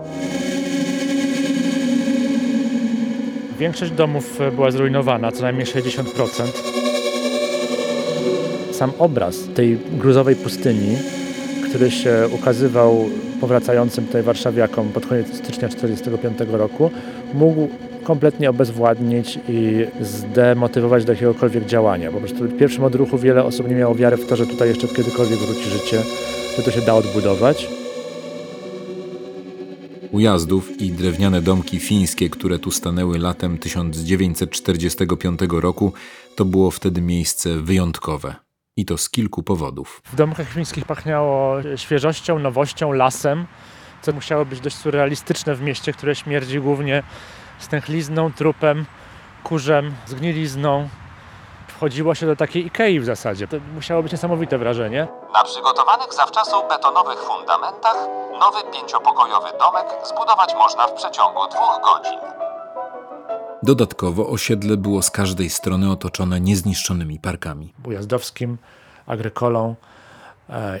[3.57, 6.03] Większość domów e, była zrujnowana, co najmniej 60%.
[8.71, 10.97] Sam obraz tej gruzowej pustyni,
[11.69, 13.05] który się ukazywał
[13.41, 16.91] powracającym tutaj warszawiakom pod koniec stycznia 1945 roku,
[17.33, 17.69] mógł
[18.03, 22.11] kompletnie obezwładnić i zdemotywować do jakiegokolwiek działania.
[22.11, 24.87] Po prostu w pierwszym odruchu wiele osób nie miało wiary w to, że tutaj jeszcze
[24.87, 26.01] kiedykolwiek wróci życie,
[26.57, 27.67] że to się da odbudować.
[30.11, 35.93] Ujazdów i drewniane domki fińskie, które tu stanęły latem 1945 roku,
[36.35, 38.35] to było wtedy miejsce wyjątkowe.
[38.77, 40.01] I to z kilku powodów.
[40.05, 43.45] W domkach fińskich pachniało świeżością, nowością, lasem,
[44.01, 47.03] co musiało być dość surrealistyczne w mieście, które śmierdzi głównie
[47.63, 48.85] stęchlizną, trupem,
[49.43, 50.89] kurzem, zgnilizną.
[51.67, 53.47] Wchodziło się do takiej Ikei w zasadzie.
[53.47, 55.07] To musiało być niesamowite wrażenie.
[55.33, 57.95] Na przygotowanych zawczasu betonowych fundamentach
[58.39, 62.19] nowy pięciopokojowy domek zbudować można w przeciągu dwóch godzin.
[63.63, 67.73] Dodatkowo osiedle było z każdej strony otoczone niezniszczonymi parkami.
[67.85, 68.57] Ujazdowskim,
[69.07, 69.75] agrykolą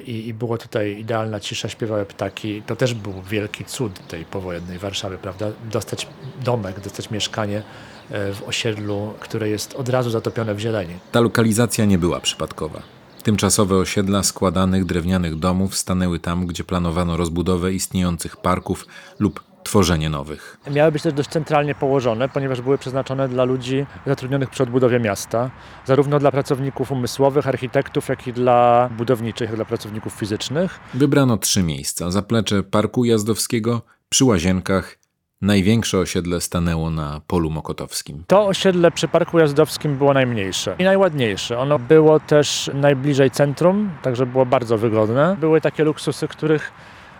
[0.05, 2.61] i, i było tutaj idealna cisza, śpiewały ptaki.
[2.61, 5.47] To też był wielki cud tej powojennej Warszawy, prawda?
[5.71, 6.07] Dostać
[6.43, 7.63] domek, dostać mieszkanie
[8.11, 10.93] e, w osiedlu, które jest od razu zatopione w zieleni.
[11.11, 12.81] Ta lokalizacja nie była przypadkowa.
[13.23, 18.85] Tymczasowe osiedla składanych drewnianych domów stanęły tam, gdzie planowano rozbudowę istniejących parków
[19.19, 20.57] lub tworzenie nowych.
[20.71, 25.49] Miały być też dość centralnie położone, ponieważ były przeznaczone dla ludzi zatrudnionych przy odbudowie miasta,
[25.85, 30.79] zarówno dla pracowników umysłowych, architektów, jak i dla budowniczych, dla pracowników fizycznych.
[30.93, 34.97] Wybrano trzy miejsca: zaplecze Parku Jazdowskiego, przy Łazienkach.
[35.41, 38.23] Największe osiedle stanęło na polu mokotowskim.
[38.27, 41.59] To osiedle przy Parku Jazdowskim było najmniejsze i najładniejsze.
[41.59, 45.37] Ono było też najbliżej centrum, także było bardzo wygodne.
[45.39, 46.71] Były takie luksusy, których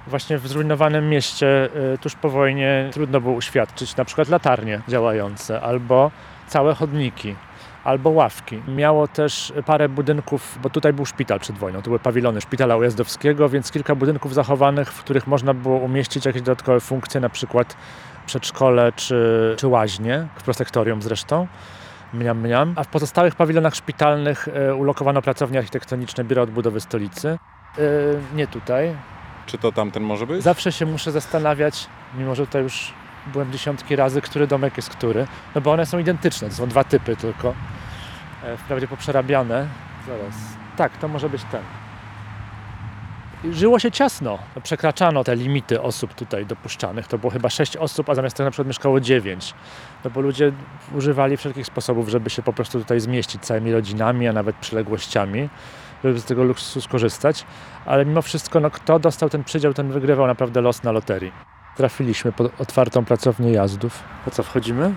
[0.08, 5.62] właśnie w zrujnowanym mieście y, tuż po wojnie trudno było uświadczyć, na przykład latarnie działające
[5.62, 6.12] albo
[6.48, 7.36] całe chodniki.
[7.84, 8.62] Albo ławki.
[8.68, 13.50] Miało też parę budynków, bo tutaj był szpital przed wojną, to były pawilony szpitala ujazdowskiego,
[13.50, 17.78] więc kilka budynków zachowanych, w których można było umieścić jakieś dodatkowe funkcje, na przykład
[18.26, 21.48] przedszkole czy, czy łaźnie, w prosektorium zresztą.
[22.14, 22.74] Mniam, mniam.
[22.76, 27.38] A w pozostałych pawilonach szpitalnych y, ulokowano pracownie architektoniczne Biura Odbudowy Stolicy.
[27.80, 28.96] Y, nie tutaj,
[29.46, 30.44] Czy to tamten może być?
[30.44, 32.94] Zawsze się muszę zastanawiać, mimo że tutaj już
[33.28, 35.28] byłem dziesiątki razy, który domek jest który.
[35.56, 37.54] No bo one są identyczne, to są dwa typy tylko.
[38.44, 39.68] E, Wprawdzie poprzerabiane.
[40.08, 40.36] Zaraz.
[40.78, 41.62] Tak, to może być ten.
[43.54, 44.40] Żyło się ciasno.
[44.64, 47.08] Przekraczano te limity osób tutaj dopuszczanych.
[47.08, 49.54] To było chyba sześć osób, a zamiast tego na przykład mieszkało dziewięć.
[50.04, 50.52] No bo ludzie
[50.96, 55.50] używali wszelkich sposobów, żeby się po prostu tutaj zmieścić całymi rodzinami, a nawet przyległościami,
[56.04, 57.46] żeby z tego luksusu skorzystać.
[57.86, 61.32] Ale mimo wszystko, no, kto dostał ten przydział, ten wygrywał naprawdę los na loterii.
[61.78, 64.04] Trafiliśmy pod otwartą pracownię jazdów.
[64.26, 64.96] Po co wchodzimy?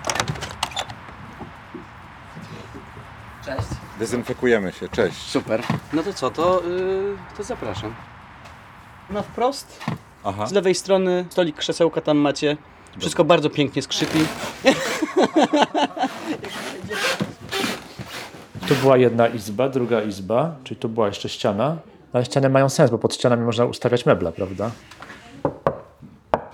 [3.45, 3.67] Cześć.
[3.99, 5.17] Dezynfekujemy się, cześć.
[5.17, 5.61] Super.
[5.93, 7.93] No to co, to, yy, to zapraszam.
[9.09, 9.81] Na wprost.
[10.23, 10.45] Aha.
[10.45, 12.57] Z lewej strony stolik, krzesełka tam macie.
[12.99, 14.19] Wszystko bardzo pięknie skrzypi.
[18.67, 21.77] Tu była jedna izba, druga izba, czyli tu była jeszcze ściana.
[22.13, 24.71] Ale ściany mają sens, bo pod ścianami można ustawiać meble, prawda?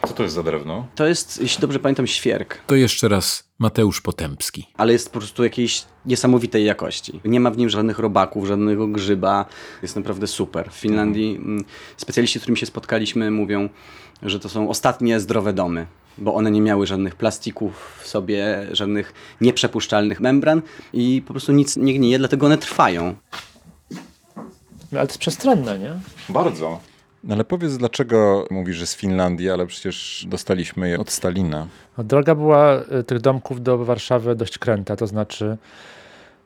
[0.08, 0.88] Co to jest za drewno?
[0.96, 2.58] To jest, jeśli dobrze pamiętam, świerk.
[2.68, 4.68] To jeszcze raz Mateusz Potępski.
[4.78, 7.22] Ale jest po prostu jakiejś niesamowitej jakości.
[7.26, 9.46] Nie ma w nim żadnych robaków, żadnego grzyba.
[9.82, 10.72] Jest naprawdę super.
[10.72, 11.66] W Finlandii mm,
[11.98, 13.70] specjaliści, z którymi się spotkaliśmy, mówią,
[14.24, 15.88] że to są ostatnie zdrowe domy.
[16.18, 20.62] Bo one nie miały żadnych plastików w sobie, żadnych nieprzepuszczalnych membran
[20.94, 23.16] i po prostu nic nie gnije, dlatego one trwają.
[24.92, 25.94] No, ale to jest przestronne, nie?
[26.30, 26.80] Bardzo.
[27.24, 31.68] No ale powiedz, dlaczego mówisz, że z Finlandii, ale przecież dostaliśmy je od Stalina.
[31.98, 35.58] No, droga była y, tych domków do Warszawy dość kręta, to znaczy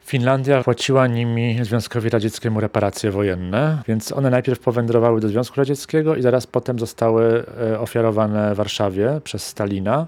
[0.06, 6.22] Finlandia płaciła nimi Związkowi Radzieckiemu reparacje wojenne, więc one najpierw powędrowały do Związku Radzieckiego i
[6.22, 10.08] zaraz potem zostały y, ofiarowane Warszawie przez Stalina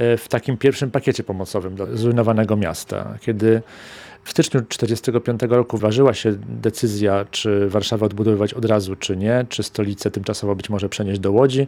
[0.00, 3.18] y, w takim pierwszym pakiecie pomocowym dla zrujnowanego miasta.
[3.20, 3.62] Kiedy
[4.24, 9.62] w styczniu 1945 roku ważyła się decyzja, czy Warszawę odbudowywać od razu, czy nie, czy
[9.62, 11.66] stolicę tymczasowo być może przenieść do Łodzi.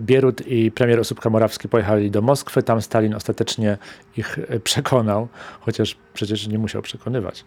[0.00, 2.62] Bierut i premier Osóbka Morawski pojechali do Moskwy.
[2.62, 3.78] Tam Stalin ostatecznie
[4.16, 5.28] ich przekonał,
[5.60, 7.44] chociaż przecież nie musiał przekonywać,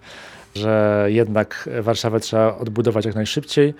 [0.55, 3.73] że jednak Warszawę trzeba odbudować jak najszybciej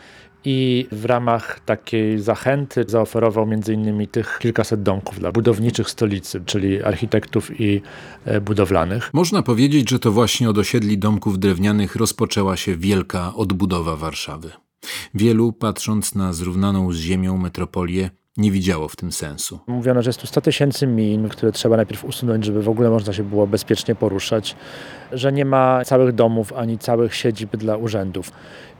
[0.46, 4.08] I w ramach takiej zachęty zaoferował m.in.
[4.08, 7.82] tych kilkaset domków dla budowniczych stolicy, czyli architektów i
[8.26, 9.10] e, budowlanych.
[9.14, 14.52] Można powiedzieć, że to właśnie od osiedli domków drewnianych rozpoczęła się wielka odbudowa Warszawy.
[15.14, 19.60] Wielu, patrząc na zrównaną z ziemią metropolię, nie widziało w tym sensu.
[19.68, 23.14] Mówiono, że jest tu 100 tysięcy min, które trzeba najpierw usunąć, żeby w ogóle można
[23.14, 24.56] się było bezpiecznie poruszać,
[25.12, 28.32] że nie ma całych domów ani całych siedzib dla urzędów.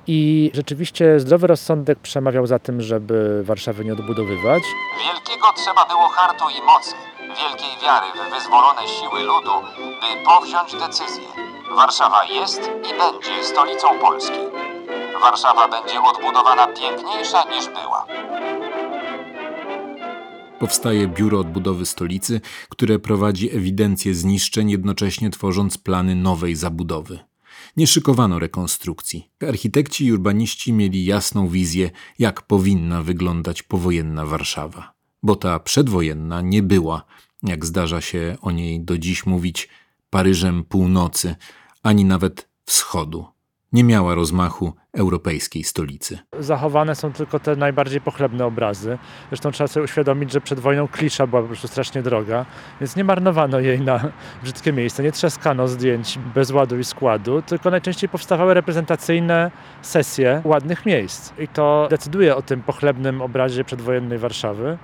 [0.08, 4.64] I rzeczywiście zdrowy rozsądek przemawiał za tym, żeby Warszawy nie odbudowywać.
[5.06, 9.52] Wielkiego trzeba było hartu i mocy, wielkiej wiary w wyzwolone siły ludu,
[10.02, 11.28] by powziąć decyzję.
[11.76, 14.40] Warszawa jest i będzie stolicą Polski.
[15.22, 18.06] Warszawa będzie odbudowana piękniejsza niż była.
[20.60, 27.20] Powstaje Biuro Odbudowy Stolicy, które prowadzi ewidencję zniszczeń, jednocześnie tworząc plany nowej zabudowy.
[27.78, 29.30] Nie szykowano rekonstrukcji.
[29.48, 34.94] Architekci i urbaniści mieli jasną wizję, jak powinna wyglądać powojenna Warszawa.
[35.24, 37.06] Bo ta przedwojenna nie była,
[37.44, 39.70] jak zdarza się o niej do dziś mówić,
[40.10, 41.36] Paryżem północy,
[41.84, 43.26] ani nawet wschodu.
[43.74, 46.20] Nie miała rozmachu europejskiej stolicy.
[46.40, 48.98] Zachowane są tylko te najbardziej pochlebne obrazy.
[49.30, 52.46] Zresztą trzeba sobie uświadomić, że przed wojną klisza była po prostu strasznie droga,
[52.82, 54.12] więc nie marnowano jej na
[54.44, 55.04] brzydkie miejsca.
[55.04, 59.52] Nie trzaskano zdjęć bez ładu i składu, tylko najczęściej powstawały reprezentacyjne
[59.82, 61.34] sesje ładnych miejsc.
[61.40, 64.78] I to decyduje o tym pochlebnym obrazie przedwojennej Warszawy.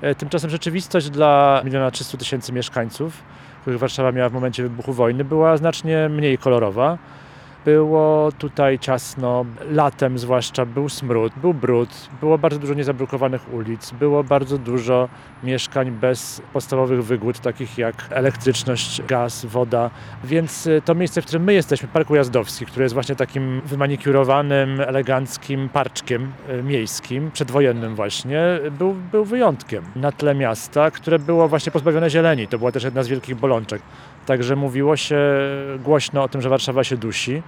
[0.00, 3.22] E, Tymczasem rzeczywistość dla miliona 300 tysięcy mieszkańców,
[3.60, 6.98] których Warszawa miała w momencie wybuchu wojny, była znacznie mniej kolorowa.
[7.64, 11.88] Było tutaj ciasno, latem zwłaszcza był smród, był brud,
[12.20, 15.08] było bardzo dużo niezabrukowanych ulic, było bardzo dużo
[15.42, 19.90] mieszkań bez podstawowych wygód, takich jak elektryczność, gaz, woda.
[20.24, 24.80] Więc y, to miejsce, w którym my jesteśmy, Park Ujazdowski, który jest właśnie takim wymanikurowanym,
[24.80, 28.42] eleganckim parczkiem y, miejskim, przedwojennym właśnie,
[28.78, 32.48] był, był wyjątkiem na tle miasta, które było właśnie pozbawione zieleni.
[32.48, 33.82] To była też jedna z wielkich bolączek.
[34.26, 35.18] Także mówiło się
[35.84, 37.42] głośno o tym, że Warszawa się dusi.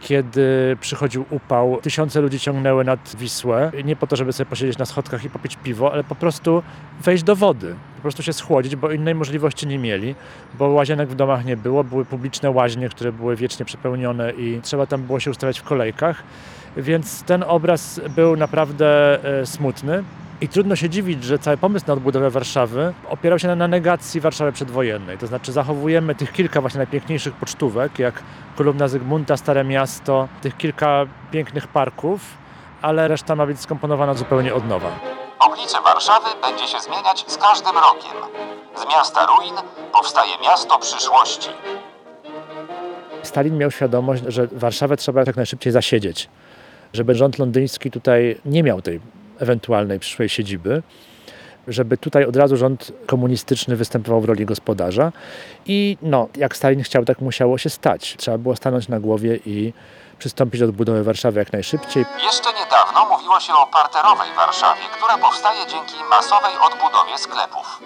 [0.00, 3.72] Kiedy przychodził upał, tysiące ludzi ciągnęły nad Wisłę.
[3.84, 6.62] Nie po to, żeby sobie posiedzieć na schodkach i popić piwo, ale po prostu
[7.00, 7.74] wejść do wody.
[7.96, 10.14] Po prostu się schłodzić, bo innej możliwości nie mieli,
[10.58, 11.84] bo łazienek w domach nie było.
[11.84, 16.22] Były publiczne łaźnie, które były wiecznie przepełnione i trzeba tam było się ustawiać w kolejkach.
[16.76, 20.04] Więc ten obraz był naprawdę e, smutny.
[20.44, 24.52] I trudno się dziwić, że cały pomysł na odbudowę Warszawy opierał się na, negacji Warszawy
[24.52, 25.18] przedwojennej.
[25.18, 28.22] To znaczy zachowujemy tych kilka właśnie najpiękniejszych pocztówek, jak
[28.56, 32.20] kolumna Zygmunta, Stare Miasto, tych kilka pięknych parków,
[32.82, 34.88] ale reszta ma być skomponowana zupełnie od nowa.
[35.38, 38.44] Oblicze Warszawy będzie się zmieniać z każdym rokiem.
[38.76, 39.54] Z miasta ruin
[39.92, 41.50] powstaje miasto przyszłości.
[43.22, 46.28] Stalin miał świadomość, że Warszawę trzeba jak najszybciej zasiedzieć,
[46.92, 49.00] żeby rząd londyński tutaj nie miał tej
[49.38, 50.82] ewentualnej przyszłej siedziby,
[51.68, 55.12] żeby tutaj od razu rząd komunistyczny występował w roli gospodarza.
[55.66, 58.14] I no, jak Stalin chciał, tak musiało się stać.
[58.18, 59.72] Trzeba było stanąć na głowie i
[60.18, 62.04] przystąpić do odbudowy Warszawy jak najszybciej.
[62.22, 67.80] Jeszcze niedawno mówiło się o parterowej Warszawie, która powstaje dzięki masowej odbudowie sklepów.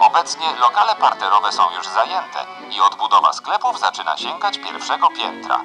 [0.00, 2.38] Obecnie lokale parterowe są już zajęte
[2.76, 5.60] i odbudowa sklepów zaczyna sięgać pierwszego piętra.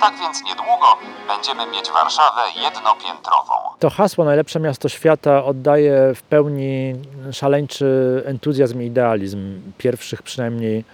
[0.00, 0.86] Tak więc niedługo
[1.28, 3.52] będziemy mieć Warszawę jednopiętrową.
[3.78, 6.94] To hasło najlepsze miasto świata oddaje w pełni
[7.32, 10.84] szaleńczy entuzjazm i idealizm pierwszych przynajmniej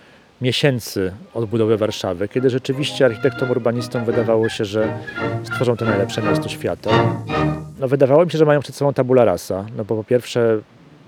[0.40, 4.98] miesięcy odbudowy Warszawy, kiedy rzeczywiście architektom urbanistom wydawało się, że
[5.44, 6.90] stworzą to najlepsze miasto świata.
[7.78, 10.58] No, wydawało mi się, że mają przed sobą tabula rasa, no bo po pierwsze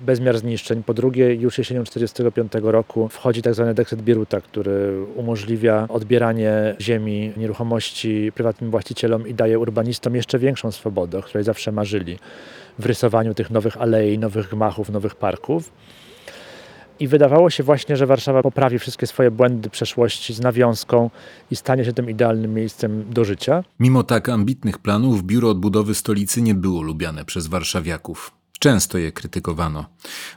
[0.03, 0.83] bezmiar zniszczeń.
[0.83, 7.33] Po drugie, już jesienią 1945 roku wchodzi tak zwany dekret Bieruta, który umożliwia odbieranie ziemi,
[7.37, 12.19] nieruchomości prywatnym właścicielom i daje urbanistom jeszcze większą swobodę, o której zawsze marzyli
[12.79, 15.73] w rysowaniu tych nowych alei, nowych gmachów, nowych parków.
[17.01, 21.11] I wydawało się właśnie, że Warszawa poprawi wszystkie swoje błędy przeszłości z nawiązką
[21.51, 23.65] i stanie się tym idealnym miejscem do życia.
[23.81, 28.42] Mimo tak ambitnych planów, biuro odbudowy stolicy nie było lubiane przez warszawiaków.
[28.63, 29.87] Często je krytykowano.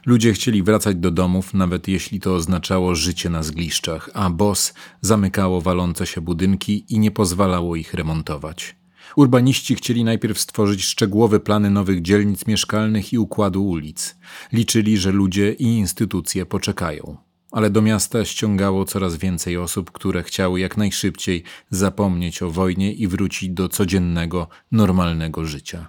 [0.06, 5.60] Ludzie chcieli wracać do domów, nawet jeśli to oznaczało życie na zgliszczach, a BOS zamykało
[5.60, 8.76] walące się budynki i nie pozwalało ich remontować.
[9.16, 14.16] Urbaniści chcieli najpierw stworzyć szczegółowe plany nowych dzielnic mieszkalnych i układu ulic.
[14.52, 17.16] Liczyli, że ludzie i instytucje poczekają.
[17.52, 23.08] Ale do miasta ściągało coraz więcej osób, które chciały jak najszybciej zapomnieć o wojnie i
[23.08, 25.88] wrócić do codziennego, normalnego życia.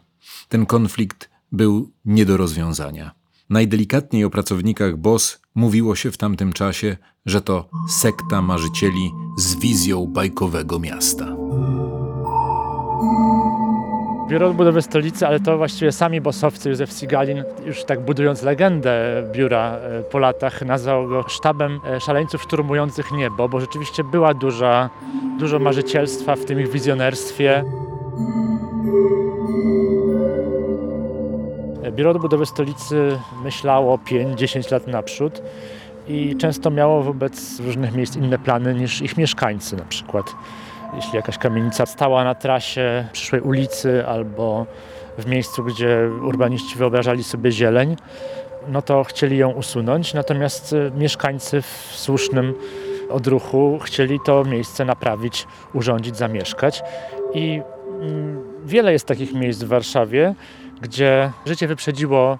[0.49, 3.11] Ten konflikt był nie do rozwiązania.
[3.49, 10.05] Najdelikatniej o pracownikach BOS mówiło się w tamtym czasie, że to sekta marzycieli z wizją
[10.05, 11.35] bajkowego miasta.
[14.27, 19.77] Biuro Odbudowy Stolicy, ale to właściwie sami bosowcy, Józef Sigalin, już tak budując legendę biura
[19.77, 24.89] e, po latach, nazwał go sztabem e, szaleńców szturmujących niebo, bo rzeczywiście była duża,
[25.39, 27.63] dużo marzycielstwa w tym ich wizjonerstwie.
[31.91, 35.41] Biuro Odbudowy Stolicy myślało 5-10 lat naprzód
[36.07, 40.35] i często miało wobec różnych miejsc inne plany niż ich mieszkańcy na przykład.
[40.95, 44.65] Jeśli jakaś kamienica stała na trasie przyszłej ulicy albo
[45.17, 47.95] w miejscu, gdzie urbaniści wyobrażali sobie zieleń,
[48.67, 52.53] no to chcieli ją usunąć, natomiast mieszkańcy w słusznym
[53.09, 56.83] odruchu chcieli to miejsce naprawić, urządzić, zamieszkać.
[57.33, 57.61] I
[58.01, 60.35] mm, wiele jest takich miejsc w Warszawie,
[60.81, 62.37] gdzie życie wyprzedziło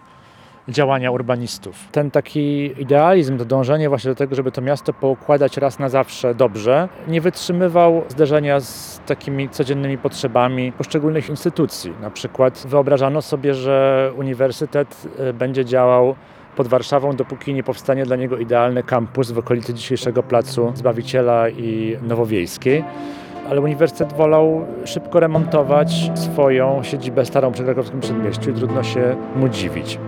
[0.67, 1.87] działania urbanistów.
[1.91, 6.35] Ten taki idealizm, to dążenie właśnie do tego, żeby to miasto poukładać raz na zawsze
[6.35, 11.93] dobrze, nie wytrzymywał zderzenia z takimi codziennymi potrzebami poszczególnych instytucji.
[12.01, 16.15] Na przykład wyobrażano sobie, że uniwersytet e, będzie działał
[16.55, 21.97] pod Warszawą, dopóki nie powstanie dla niego idealny kampus w okolicy dzisiejszego placu Zbawiciela i
[22.01, 22.83] Nowowiejskiej
[23.49, 29.49] ale uniwersytet wolał szybko remontować swoją siedzibę starą przy krakowskim przedmieściu i trudno się mu
[29.49, 29.99] dziwić.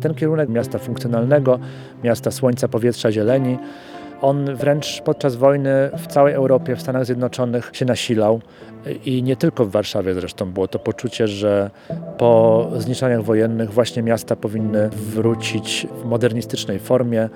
[0.00, 1.58] Ten kierunek miasta funkcjonalnego,
[2.04, 3.58] miasta słońca, powietrza, zieleni,
[4.22, 8.40] on wręcz podczas wojny w całej Europie, w Stanach Zjednoczonych się nasilał.
[9.04, 11.70] I nie tylko w Warszawie zresztą było to poczucie, że
[12.18, 17.28] po zniszczeniach wojennych właśnie miasta powinny wrócić w modernistycznej formie,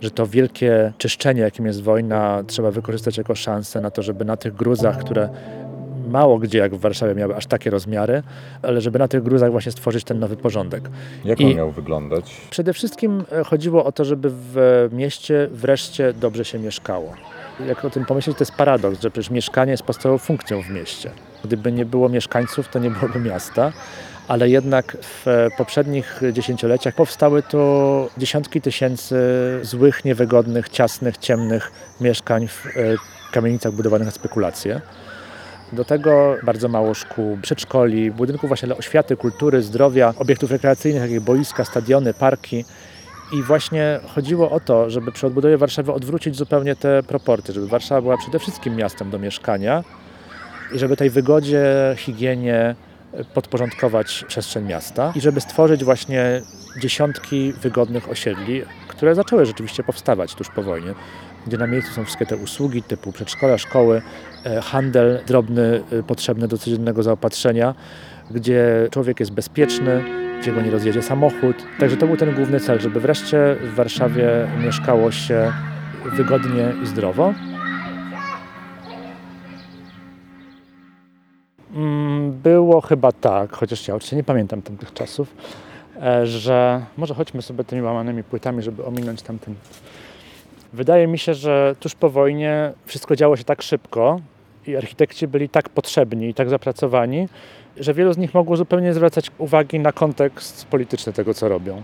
[0.00, 4.36] że to wielkie czyszczenie, jakim jest wojna, trzeba wykorzystać jako szansę na to, żeby na
[4.36, 5.28] tych gruzach, które
[6.14, 8.22] mało gdzie jak w Warszawie miały aż takie rozmiary,
[8.62, 10.82] ale żeby na tych gruzach właśnie stworzyć ten nowy porządek.
[11.24, 12.24] Jak on miał wyglądać?
[12.50, 17.12] Przede wszystkim e, chodziło o to, żeby w mieście wreszcie dobrze się mieszkało.
[17.68, 21.10] Jak o tym pomyśleć, to jest paradoks, że przecież mieszkanie jest podstawową funkcją w mieście.
[21.44, 23.72] Gdyby nie było mieszkańców, to nie byłoby miasta
[24.28, 27.58] ale jednak w poprzednich dziesięcioleciach powstały tu
[28.18, 29.16] dziesiątki tysięcy
[29.62, 32.70] złych, niewygodnych, ciasnych, ciemnych mieszkań w e,
[33.32, 34.80] kamienicach budowanych na spekulacje.
[35.72, 41.20] Do tego bardzo mało szkół, przedszkoli, budynków właśnie dla oświaty, kultury, zdrowia, obiektów rekreacyjnych, jak
[41.20, 42.64] boiska, stadiony, parki.
[43.32, 48.00] I właśnie chodziło o to, żeby przy odbudowie Warszawy odwrócić zupełnie te proporcje, żeby Warszawa
[48.00, 49.84] była przede wszystkim miastem do mieszkania
[50.74, 51.64] i żeby tej wygodzie,
[51.96, 52.74] higienie
[53.34, 56.42] podporządkować przestrzeń miasta i żeby stworzyć właśnie
[56.80, 60.94] dziesiątki wygodnych osiedli, które zaczęły rzeczywiście powstawać tuż po wojnie
[61.46, 64.02] gdzie na miejscu są wszystkie te usługi typu przedszkola, szkoły,
[64.62, 67.74] handel drobny e, potrzebny do codziennego zaopatrzenia,
[68.30, 70.04] gdzie człowiek jest bezpieczny,
[70.40, 71.56] gdzie go nie rozjedzie samochód.
[71.78, 74.28] Także to był ten główny cel, żeby wreszcie w Warszawie
[74.64, 75.52] mieszkało się
[76.16, 77.34] wygodnie i zdrowo.
[81.74, 85.34] Mm, było chyba tak, chociaż ja oczywiście nie pamiętam tamtych czasów,
[86.02, 89.54] e, że może chodźmy sobie tymi łamanymi płytami, żeby ominąć tamten
[90.74, 94.20] Wydaje mi się, że tuż po wojnie wszystko działo się tak szybko
[94.66, 97.28] i architekci byli tak potrzebni i tak zapracowani,
[97.76, 101.82] że wielu z nich mogło zupełnie nie zwracać uwagi na kontekst polityczny tego, co robią.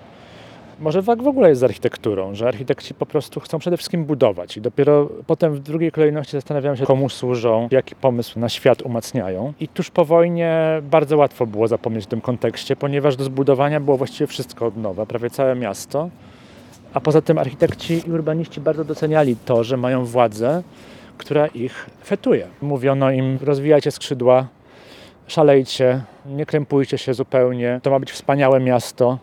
[0.81, 4.57] Może tak w ogóle jest z architekturą, że architekci po prostu chcą przede wszystkim budować
[4.57, 9.53] i dopiero potem w drugiej kolejności zastanawiają się, komu służą, jaki pomysł na świat umacniają.
[9.61, 13.97] I tuż po wojnie bardzo łatwo było zapomnieć o tym kontekście, ponieważ do zbudowania było
[13.97, 16.11] właściwie wszystko od nowa, prawie całe miasto.
[16.95, 20.63] A poza tym architekci i urbaniści bardzo doceniali to, że mają władzę,
[21.21, 22.47] która ich fetuje.
[22.63, 24.47] Mówiono im, rozwijajcie skrzydła,
[25.27, 29.19] szalejcie, nie krępujcie się zupełnie, to ma być wspaniałe miasto.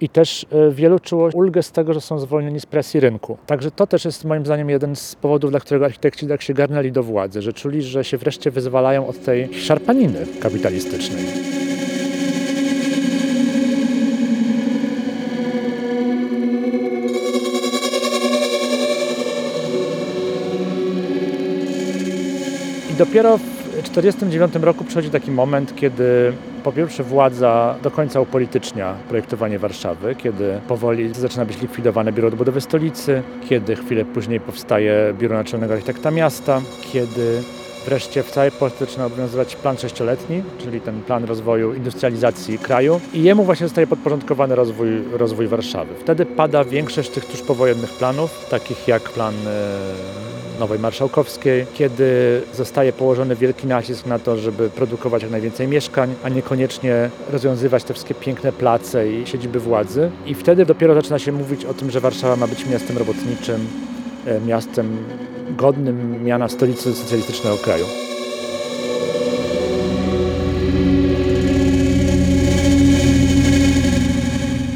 [0.00, 3.38] I też e, wielu czuło ulgę z tego, że są zwolnieni z presji rynku.
[3.46, 6.92] Także to też jest moim zdaniem jeden z powodów, dla którego architekci tak się garnęli
[6.92, 11.57] do władzy, że czuli, że się wreszcie wyzwalają od tej szarpaniny kapitalistycznej.
[22.98, 26.32] Dopiero w 1949 roku przychodzi taki moment, kiedy
[26.64, 32.60] po pierwsze władza do końca upolitycznia projektowanie Warszawy, kiedy powoli zaczyna być likwidowane Biuro Odbudowy
[32.60, 36.60] Stolicy, kiedy chwilę później powstaje Biuro Naczelnego Architekta Miasta,
[36.92, 37.42] kiedy
[37.86, 43.22] wreszcie w całej Polsce zaczyna obowiązywać plan sześcioletni, czyli ten plan rozwoju industrializacji kraju i
[43.22, 45.94] jemu właśnie zostaje podporządkowany rozwój, rozwój Warszawy.
[46.00, 52.92] Wtedy pada większość tych tuż powojennych planów, takich jak plan e, Nowej Marszałkowskiej, kiedy zostaje
[52.92, 58.14] położony wielki nacisk na to, żeby produkować jak najwięcej mieszkań, a niekoniecznie rozwiązywać te wszystkie
[58.14, 60.10] piękne place i siedziby władzy.
[60.26, 63.66] I wtedy dopiero zaczyna się mówić o tym, że Warszawa ma być miastem robotniczym,
[64.26, 64.96] e, miastem
[65.56, 67.84] godnym miana stolicy socjalistycznego kraju.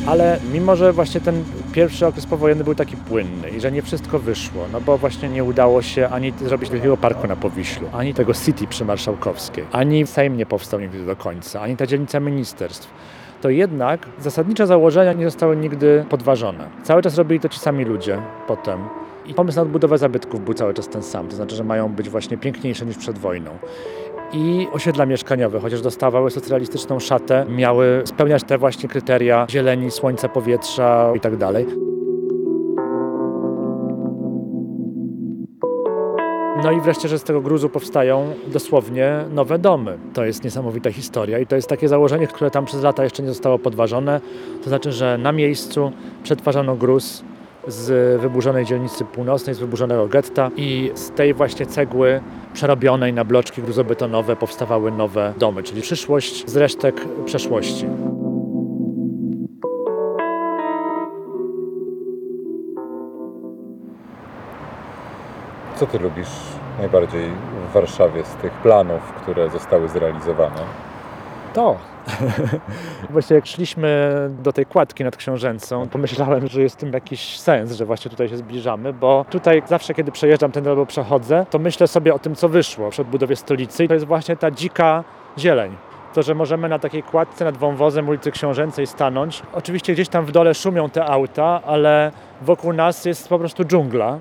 [0.07, 4.19] Ale mimo, że właśnie ten pierwszy okres powojenny był taki płynny i że nie wszystko
[4.19, 8.35] wyszło, no bo właśnie nie udało się ani zrobić wielkiego parku na Powiślu, ani tego
[8.35, 12.89] City przy Marszałkowskiej, ani Sejm nie powstał nigdy do końca, ani ta dzielnica ministerstw,
[13.41, 16.69] to jednak zasadnicze założenia nie zostały nigdy podważone.
[16.83, 18.81] Cały czas robili to ci sami ludzie potem.
[19.27, 22.09] I pomysł na odbudowę zabytków był cały czas ten sam, to znaczy, że mają być
[22.09, 23.51] właśnie piękniejsze niż przed wojną
[24.33, 31.13] i osiedla mieszkaniowe, chociaż dostawały socjalistyczną szatę, miały spełniać te właśnie kryteria zieleni, słońca, powietrza
[31.17, 31.33] i tak.
[36.65, 39.99] No i wreszcie, że z tego gruzu powstają dosłownie nowe domy.
[40.15, 43.29] To jest niesamowita historia i to jest takie założenie, które tam przez lata jeszcze nie
[43.29, 44.21] zostało podważone.
[44.63, 47.25] To znaczy, że na miejscu przetwarzano gruz
[47.67, 52.21] z wyburzonej dzielnicy północnej, z wyburzonego getta i z tej właśnie cegły
[52.53, 57.87] przerobionej na bloczki gruzobetonowe powstawały nowe domy, czyli przyszłość z resztek przeszłości.
[65.77, 66.29] Co ty lubisz
[66.79, 67.31] najbardziej
[67.71, 70.61] w Warszawie z tych planów, które zostały zrealizowane?
[71.55, 71.92] To.
[73.11, 74.11] Właśnie jak szliśmy
[74.43, 78.29] do tej kładki nad Książęcą, pomyślałem, że jest w tym jakiś sens, że właśnie tutaj
[78.29, 82.35] się zbliżamy, bo tutaj zawsze, kiedy przejeżdżam ten albo przechodzę, to myślę sobie o tym,
[82.35, 85.05] co wyszło przy odbudowie stolicy i to jest właśnie ta dzika
[85.39, 85.77] zieleń.
[86.15, 89.43] To, że możemy na takiej kładce nad wąwozem ulicy Książęcej stanąć.
[89.53, 94.19] Oczywiście gdzieś tam w dole szumią te auta, ale wokół nas jest po prostu dżungla.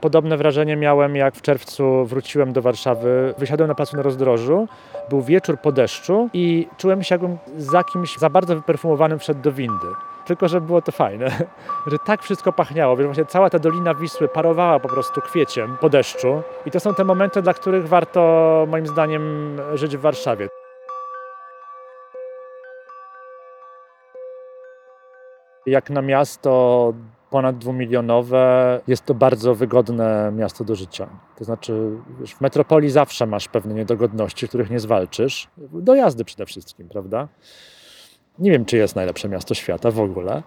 [0.00, 3.34] Podobne wrażenie miałem, jak w czerwcu wróciłem do Warszawy.
[3.38, 4.68] Wysiadłem na placu na rozdrożu.
[5.08, 9.52] Był wieczór po deszczu i czułem się, jakbym za kimś za bardzo wyperfumowanym wszedł do
[9.52, 9.86] windy.
[10.26, 11.30] Tylko, że było to fajne,
[11.90, 12.96] że tak wszystko pachniało.
[12.96, 16.42] Wiesz, właśnie cała ta Dolina Wisły parowała po prostu kwieciem po deszczu.
[16.66, 20.48] I to są te momenty, dla których warto, moim zdaniem, żyć w Warszawie.
[25.66, 26.92] Jak na miasto
[27.30, 31.08] ponad dwumilionowe, jest to bardzo wygodne miasto do życia.
[31.36, 31.90] To znaczy,
[32.26, 35.48] w metropolii zawsze masz pewne niedogodności, których nie zwalczysz.
[35.72, 37.28] Dojazdy przede wszystkim, prawda?
[38.38, 40.42] Nie wiem, czy jest najlepsze miasto świata w ogóle,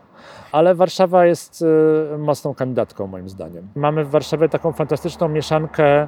[0.52, 3.68] ale Warszawa jest y, mocną kandydatką, moim zdaniem.
[3.76, 6.08] Mamy w Warszawie taką fantastyczną mieszankę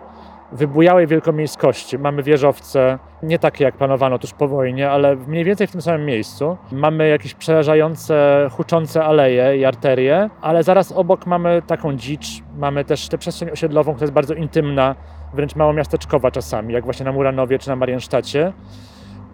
[0.51, 1.99] wybujałej wielkomiejskości.
[1.99, 6.05] Mamy wieżowce, nie takie jak planowano tuż po wojnie, ale mniej więcej w tym samym
[6.05, 6.57] miejscu.
[6.71, 12.27] Mamy jakieś przerażające, huczące aleje i arterie, ale zaraz obok mamy taką dzicz,
[12.57, 14.95] mamy też tę przestrzeń osiedlową, która jest bardzo intymna,
[15.33, 18.53] wręcz mało miasteczkowa czasami, jak właśnie na Muranowie czy na Mariensztacie.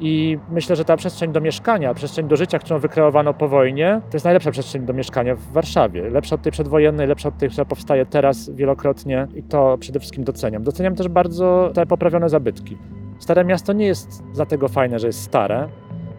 [0.04, 4.16] I myślę, że ta przestrzeń do mieszkania, przestrzeń do życia, którą wykreowano po wojnie, to
[4.16, 6.10] jest najlepsza przestrzeń do mieszkania w Warszawie.
[6.10, 10.24] Lepsza od tej przedwojennej, lepsza od tej, która powstaje teraz wielokrotnie i to przede wszystkim
[10.24, 10.64] doceniam.
[10.64, 12.78] Doceniam też bardzo te poprawione zabytki.
[13.20, 15.70] Stare miasto nie jest dlatego fajne, że jest stare,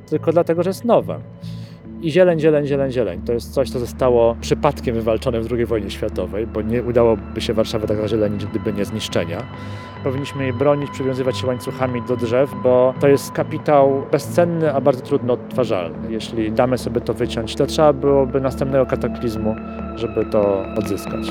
[0.06, 1.20] tylko dlatego, że jest nowe.
[2.02, 3.20] I zieleń, zieleń, zieleń, zieleń.
[3.26, 7.54] To jest coś, co zostało przypadkiem wywalczone w II wojnie światowej, bo nie udałoby się
[7.54, 9.42] Warszawę tak zazielenić, gdyby nie zniszczenia.
[10.04, 15.02] Powinniśmy jej bronić, przywiązywać się łańcuchami do drzew, bo to jest kapitał bezcenny, a bardzo
[15.02, 16.12] trudno odtwarzalny.
[16.12, 19.56] Jeśli damy sobie to wyciąć, to trzeba byłoby następnego kataklizmu,
[19.96, 21.26] żeby to odzyskać.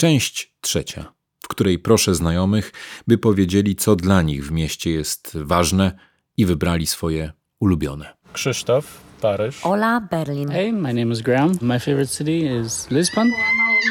[0.00, 1.12] Część trzecia,
[1.44, 2.72] w której proszę znajomych,
[3.06, 5.98] by powiedzieli, co dla nich w mieście jest ważne
[6.36, 8.16] i wybrali swoje ulubione.
[8.32, 9.66] Krzysztof, Paryż.
[9.66, 10.48] Ola, Berlin.
[10.50, 11.52] Hey, my name is Graham.
[11.60, 13.30] My favorite city is Lisbon.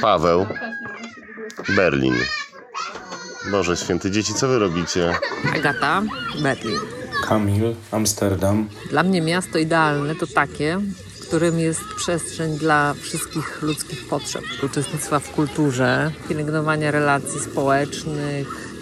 [0.02, 0.46] Paweł,
[1.76, 2.16] Berlin.
[3.52, 5.16] Boże święty, dzieci, co wy robicie?
[5.56, 6.04] Agata,
[6.42, 6.80] Berlin.
[7.24, 8.70] Kamil, Amsterdam.
[8.90, 10.82] Dla mnie miasto idealne to takie,
[11.28, 14.44] którym jest przestrzeń dla wszystkich ludzkich potrzeb.
[14.64, 18.77] Uczestnictwa w kulturze, pielęgnowania relacji społecznych,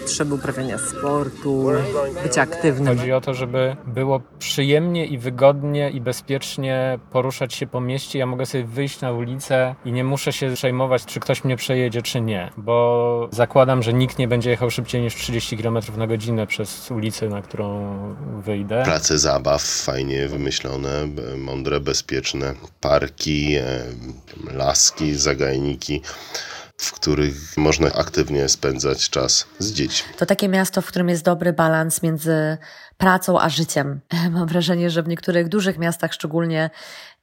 [0.00, 1.68] potrzeby uprawiania sportu,
[2.22, 2.98] bycia aktywnym.
[2.98, 8.18] Chodzi o to, żeby było przyjemnie i wygodnie i bezpiecznie poruszać się po mieście.
[8.18, 12.02] Ja mogę sobie wyjść na ulicę i nie muszę się przejmować, czy ktoś mnie przejedzie,
[12.02, 16.46] czy nie, bo zakładam, że nikt nie będzie jechał szybciej niż 30 km na godzinę
[16.46, 17.96] przez ulicę, na którą
[18.40, 18.82] wyjdę.
[18.84, 23.84] Place zabaw fajnie wymyślone, mądre, bezpieczne, parki, e,
[24.54, 26.02] laski, zagajniki,
[26.76, 30.14] w których można aktywnie spędzać czas z dziećmi.
[30.16, 32.58] To takie miasto, w którym jest dobry balans między
[32.96, 34.00] pracą a życiem.
[34.30, 36.70] Mam wrażenie, że w niektórych dużych miastach szczególnie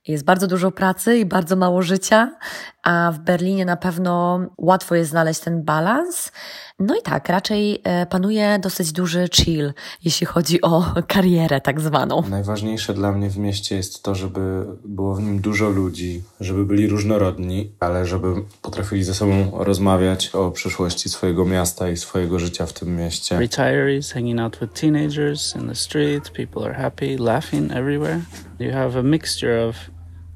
[0.07, 2.35] jest bardzo dużo pracy i bardzo mało życia,
[2.83, 6.31] a w Berlinie na pewno łatwo jest znaleźć ten balans.
[6.79, 9.73] No i tak, raczej e, panuje dosyć duży chill,
[10.03, 12.23] jeśli chodzi o karierę tak zwaną.
[12.29, 16.87] Najważniejsze dla mnie w mieście jest to, żeby było w nim dużo ludzi, żeby byli
[16.87, 22.73] różnorodni, ale żeby potrafili ze sobą rozmawiać o przyszłości swojego miasta i swojego życia w
[22.73, 23.39] tym mieście.
[23.39, 28.21] Retirees hanging out with teenagers in the street, people are happy, laughing everywhere.
[28.59, 29.92] You have a mixture of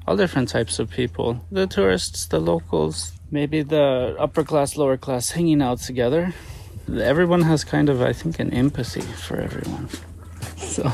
[0.08, 5.30] all different types of people the tourists, the locals, maybe the upper class, lower class
[5.30, 6.32] hanging out together.
[7.12, 9.88] Everyone has kind of, I think, an empathy for everyone.
[10.56, 10.92] So,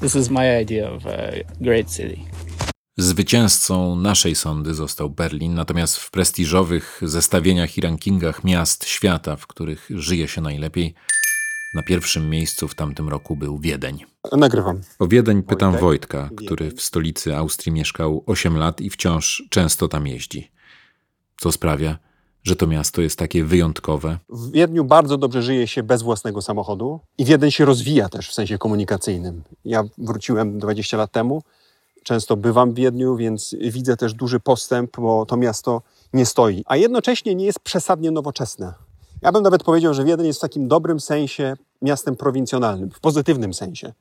[0.00, 2.24] this is my idea of a great city.
[2.96, 9.88] Zwycięzcą naszej sądy został Berlin, natomiast w prestiżowych zestawieniach i rankingach miast świata, w których
[9.90, 10.94] żyje się najlepiej,
[11.74, 14.04] na pierwszym miejscu w tamtym roku był Wiedeń.
[14.32, 14.80] Nagrywam.
[14.98, 20.06] O Wiedeń pytam Wojtka, który w stolicy Austrii mieszkał 8 lat i wciąż często tam
[20.06, 20.50] jeździ.
[21.40, 21.98] Co sprawia,
[22.42, 24.18] że to miasto jest takie wyjątkowe?
[24.28, 28.34] W Wiedniu bardzo dobrze żyje się bez własnego samochodu i Wiedeń się rozwija też w
[28.34, 29.42] sensie komunikacyjnym.
[29.64, 31.42] Ja wróciłem 20 lat temu,
[32.02, 36.76] często bywam w Wiedniu, więc widzę też duży postęp, bo to miasto nie stoi, a
[36.76, 38.87] jednocześnie nie jest przesadnie nowoczesne.
[39.22, 43.54] Ja bym nawet powiedział, że Wiedeń jest w takim dobrym sensie miastem prowincjonalnym, w pozytywnym
[43.54, 43.92] sensie.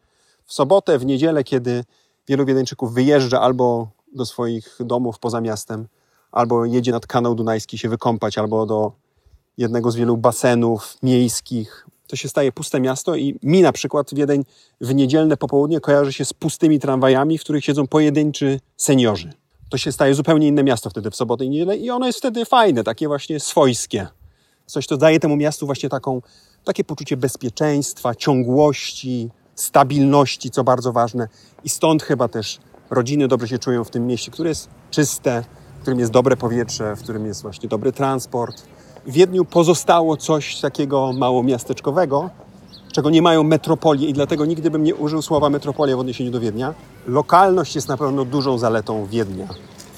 [0.45, 1.83] W sobotę, w niedzielę, kiedy
[2.27, 5.87] wielu Wiedeńczyków wyjeżdża albo do swoich domów poza miastem,
[6.31, 8.91] albo jedzie nad kanał Dunajski się wykąpać, albo do
[9.57, 11.87] jednego z wielu basenów miejskich.
[12.07, 14.43] To się staje puste miasto i mi na przykład Wiedeń
[14.81, 19.33] w niedzielne popołudnie kojarzy się z pustymi tramwajami, w których siedzą pojedynczy seniorzy.
[19.69, 22.45] To się staje zupełnie inne miasto wtedy w sobotę i niedzielę i ono jest wtedy
[22.45, 24.07] fajne, takie właśnie swojskie.
[24.69, 26.21] Coś, co daje temu miastu właśnie taką,
[26.63, 31.27] takie poczucie bezpieczeństwa, ciągłości, stabilności, co bardzo ważne.
[31.63, 32.59] I stąd chyba też
[32.89, 35.43] rodziny dobrze się czują w tym mieście, które jest czyste,
[35.77, 38.63] w którym jest dobre powietrze, w którym jest właśnie dobry transport.
[39.05, 42.29] W Wiedniu pozostało coś takiego mało miasteczkowego,
[42.91, 46.39] czego nie mają metropolie i dlatego nigdy bym nie użył słowa metropolia w odniesieniu do
[46.39, 46.73] Wiednia.
[47.05, 49.47] Lokalność jest na pewno dużą zaletą Wiednia.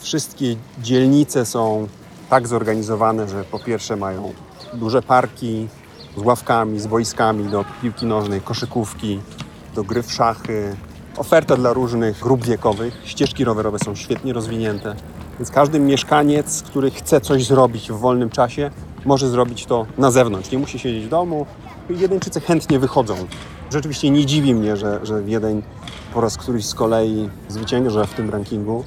[0.02, 1.88] Wszystkie dzielnice są
[2.30, 4.34] tak zorganizowane, że po pierwsze mają
[4.74, 5.68] duże parki
[6.18, 9.20] z ławkami, z boiskami do piłki nożnej, koszykówki,
[9.76, 10.76] do gry w szachy.
[11.18, 13.02] Oferta dla różnych grup wiekowych.
[13.06, 14.96] Ścieżki rowerowe są świetnie rozwinięte.
[15.40, 18.72] Więc każdy mieszkaniec, który chce coś zrobić w wolnym czasie,
[19.06, 20.52] może zrobić to na zewnątrz.
[20.52, 21.46] Nie musi siedzieć w domu.
[21.90, 23.16] Wiedeńczycy chętnie wychodzą.
[23.72, 25.64] Rzeczywiście nie dziwi mnie, że, że Wiedeń
[26.14, 28.84] po raz któryś z kolei zwycięża w tym rankingu.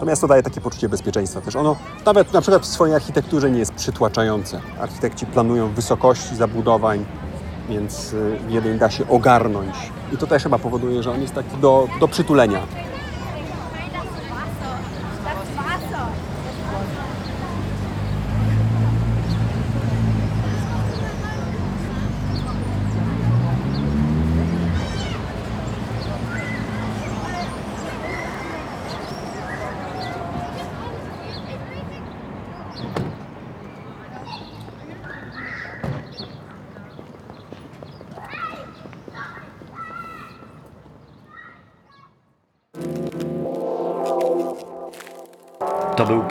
[0.00, 1.56] To miasto daje takie poczucie bezpieczeństwa też.
[1.56, 1.76] Ono
[2.06, 4.60] nawet na przykład w swojej architekturze nie jest przytłaczające.
[4.80, 7.04] Architekci planują wysokości zabudowań,
[7.68, 9.74] więc y, Wiedeń da się ogarnąć.
[10.12, 12.60] I to też chyba powoduje, że on jest taki do, do przytulenia.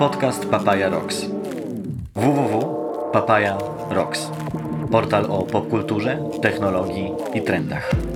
[0.06, 1.26] Podcast Papaya Rocks.
[2.14, 3.58] www.papaya
[3.90, 4.30] Rocks.
[4.92, 8.15] Portal o popkulturze, technologii i trendach.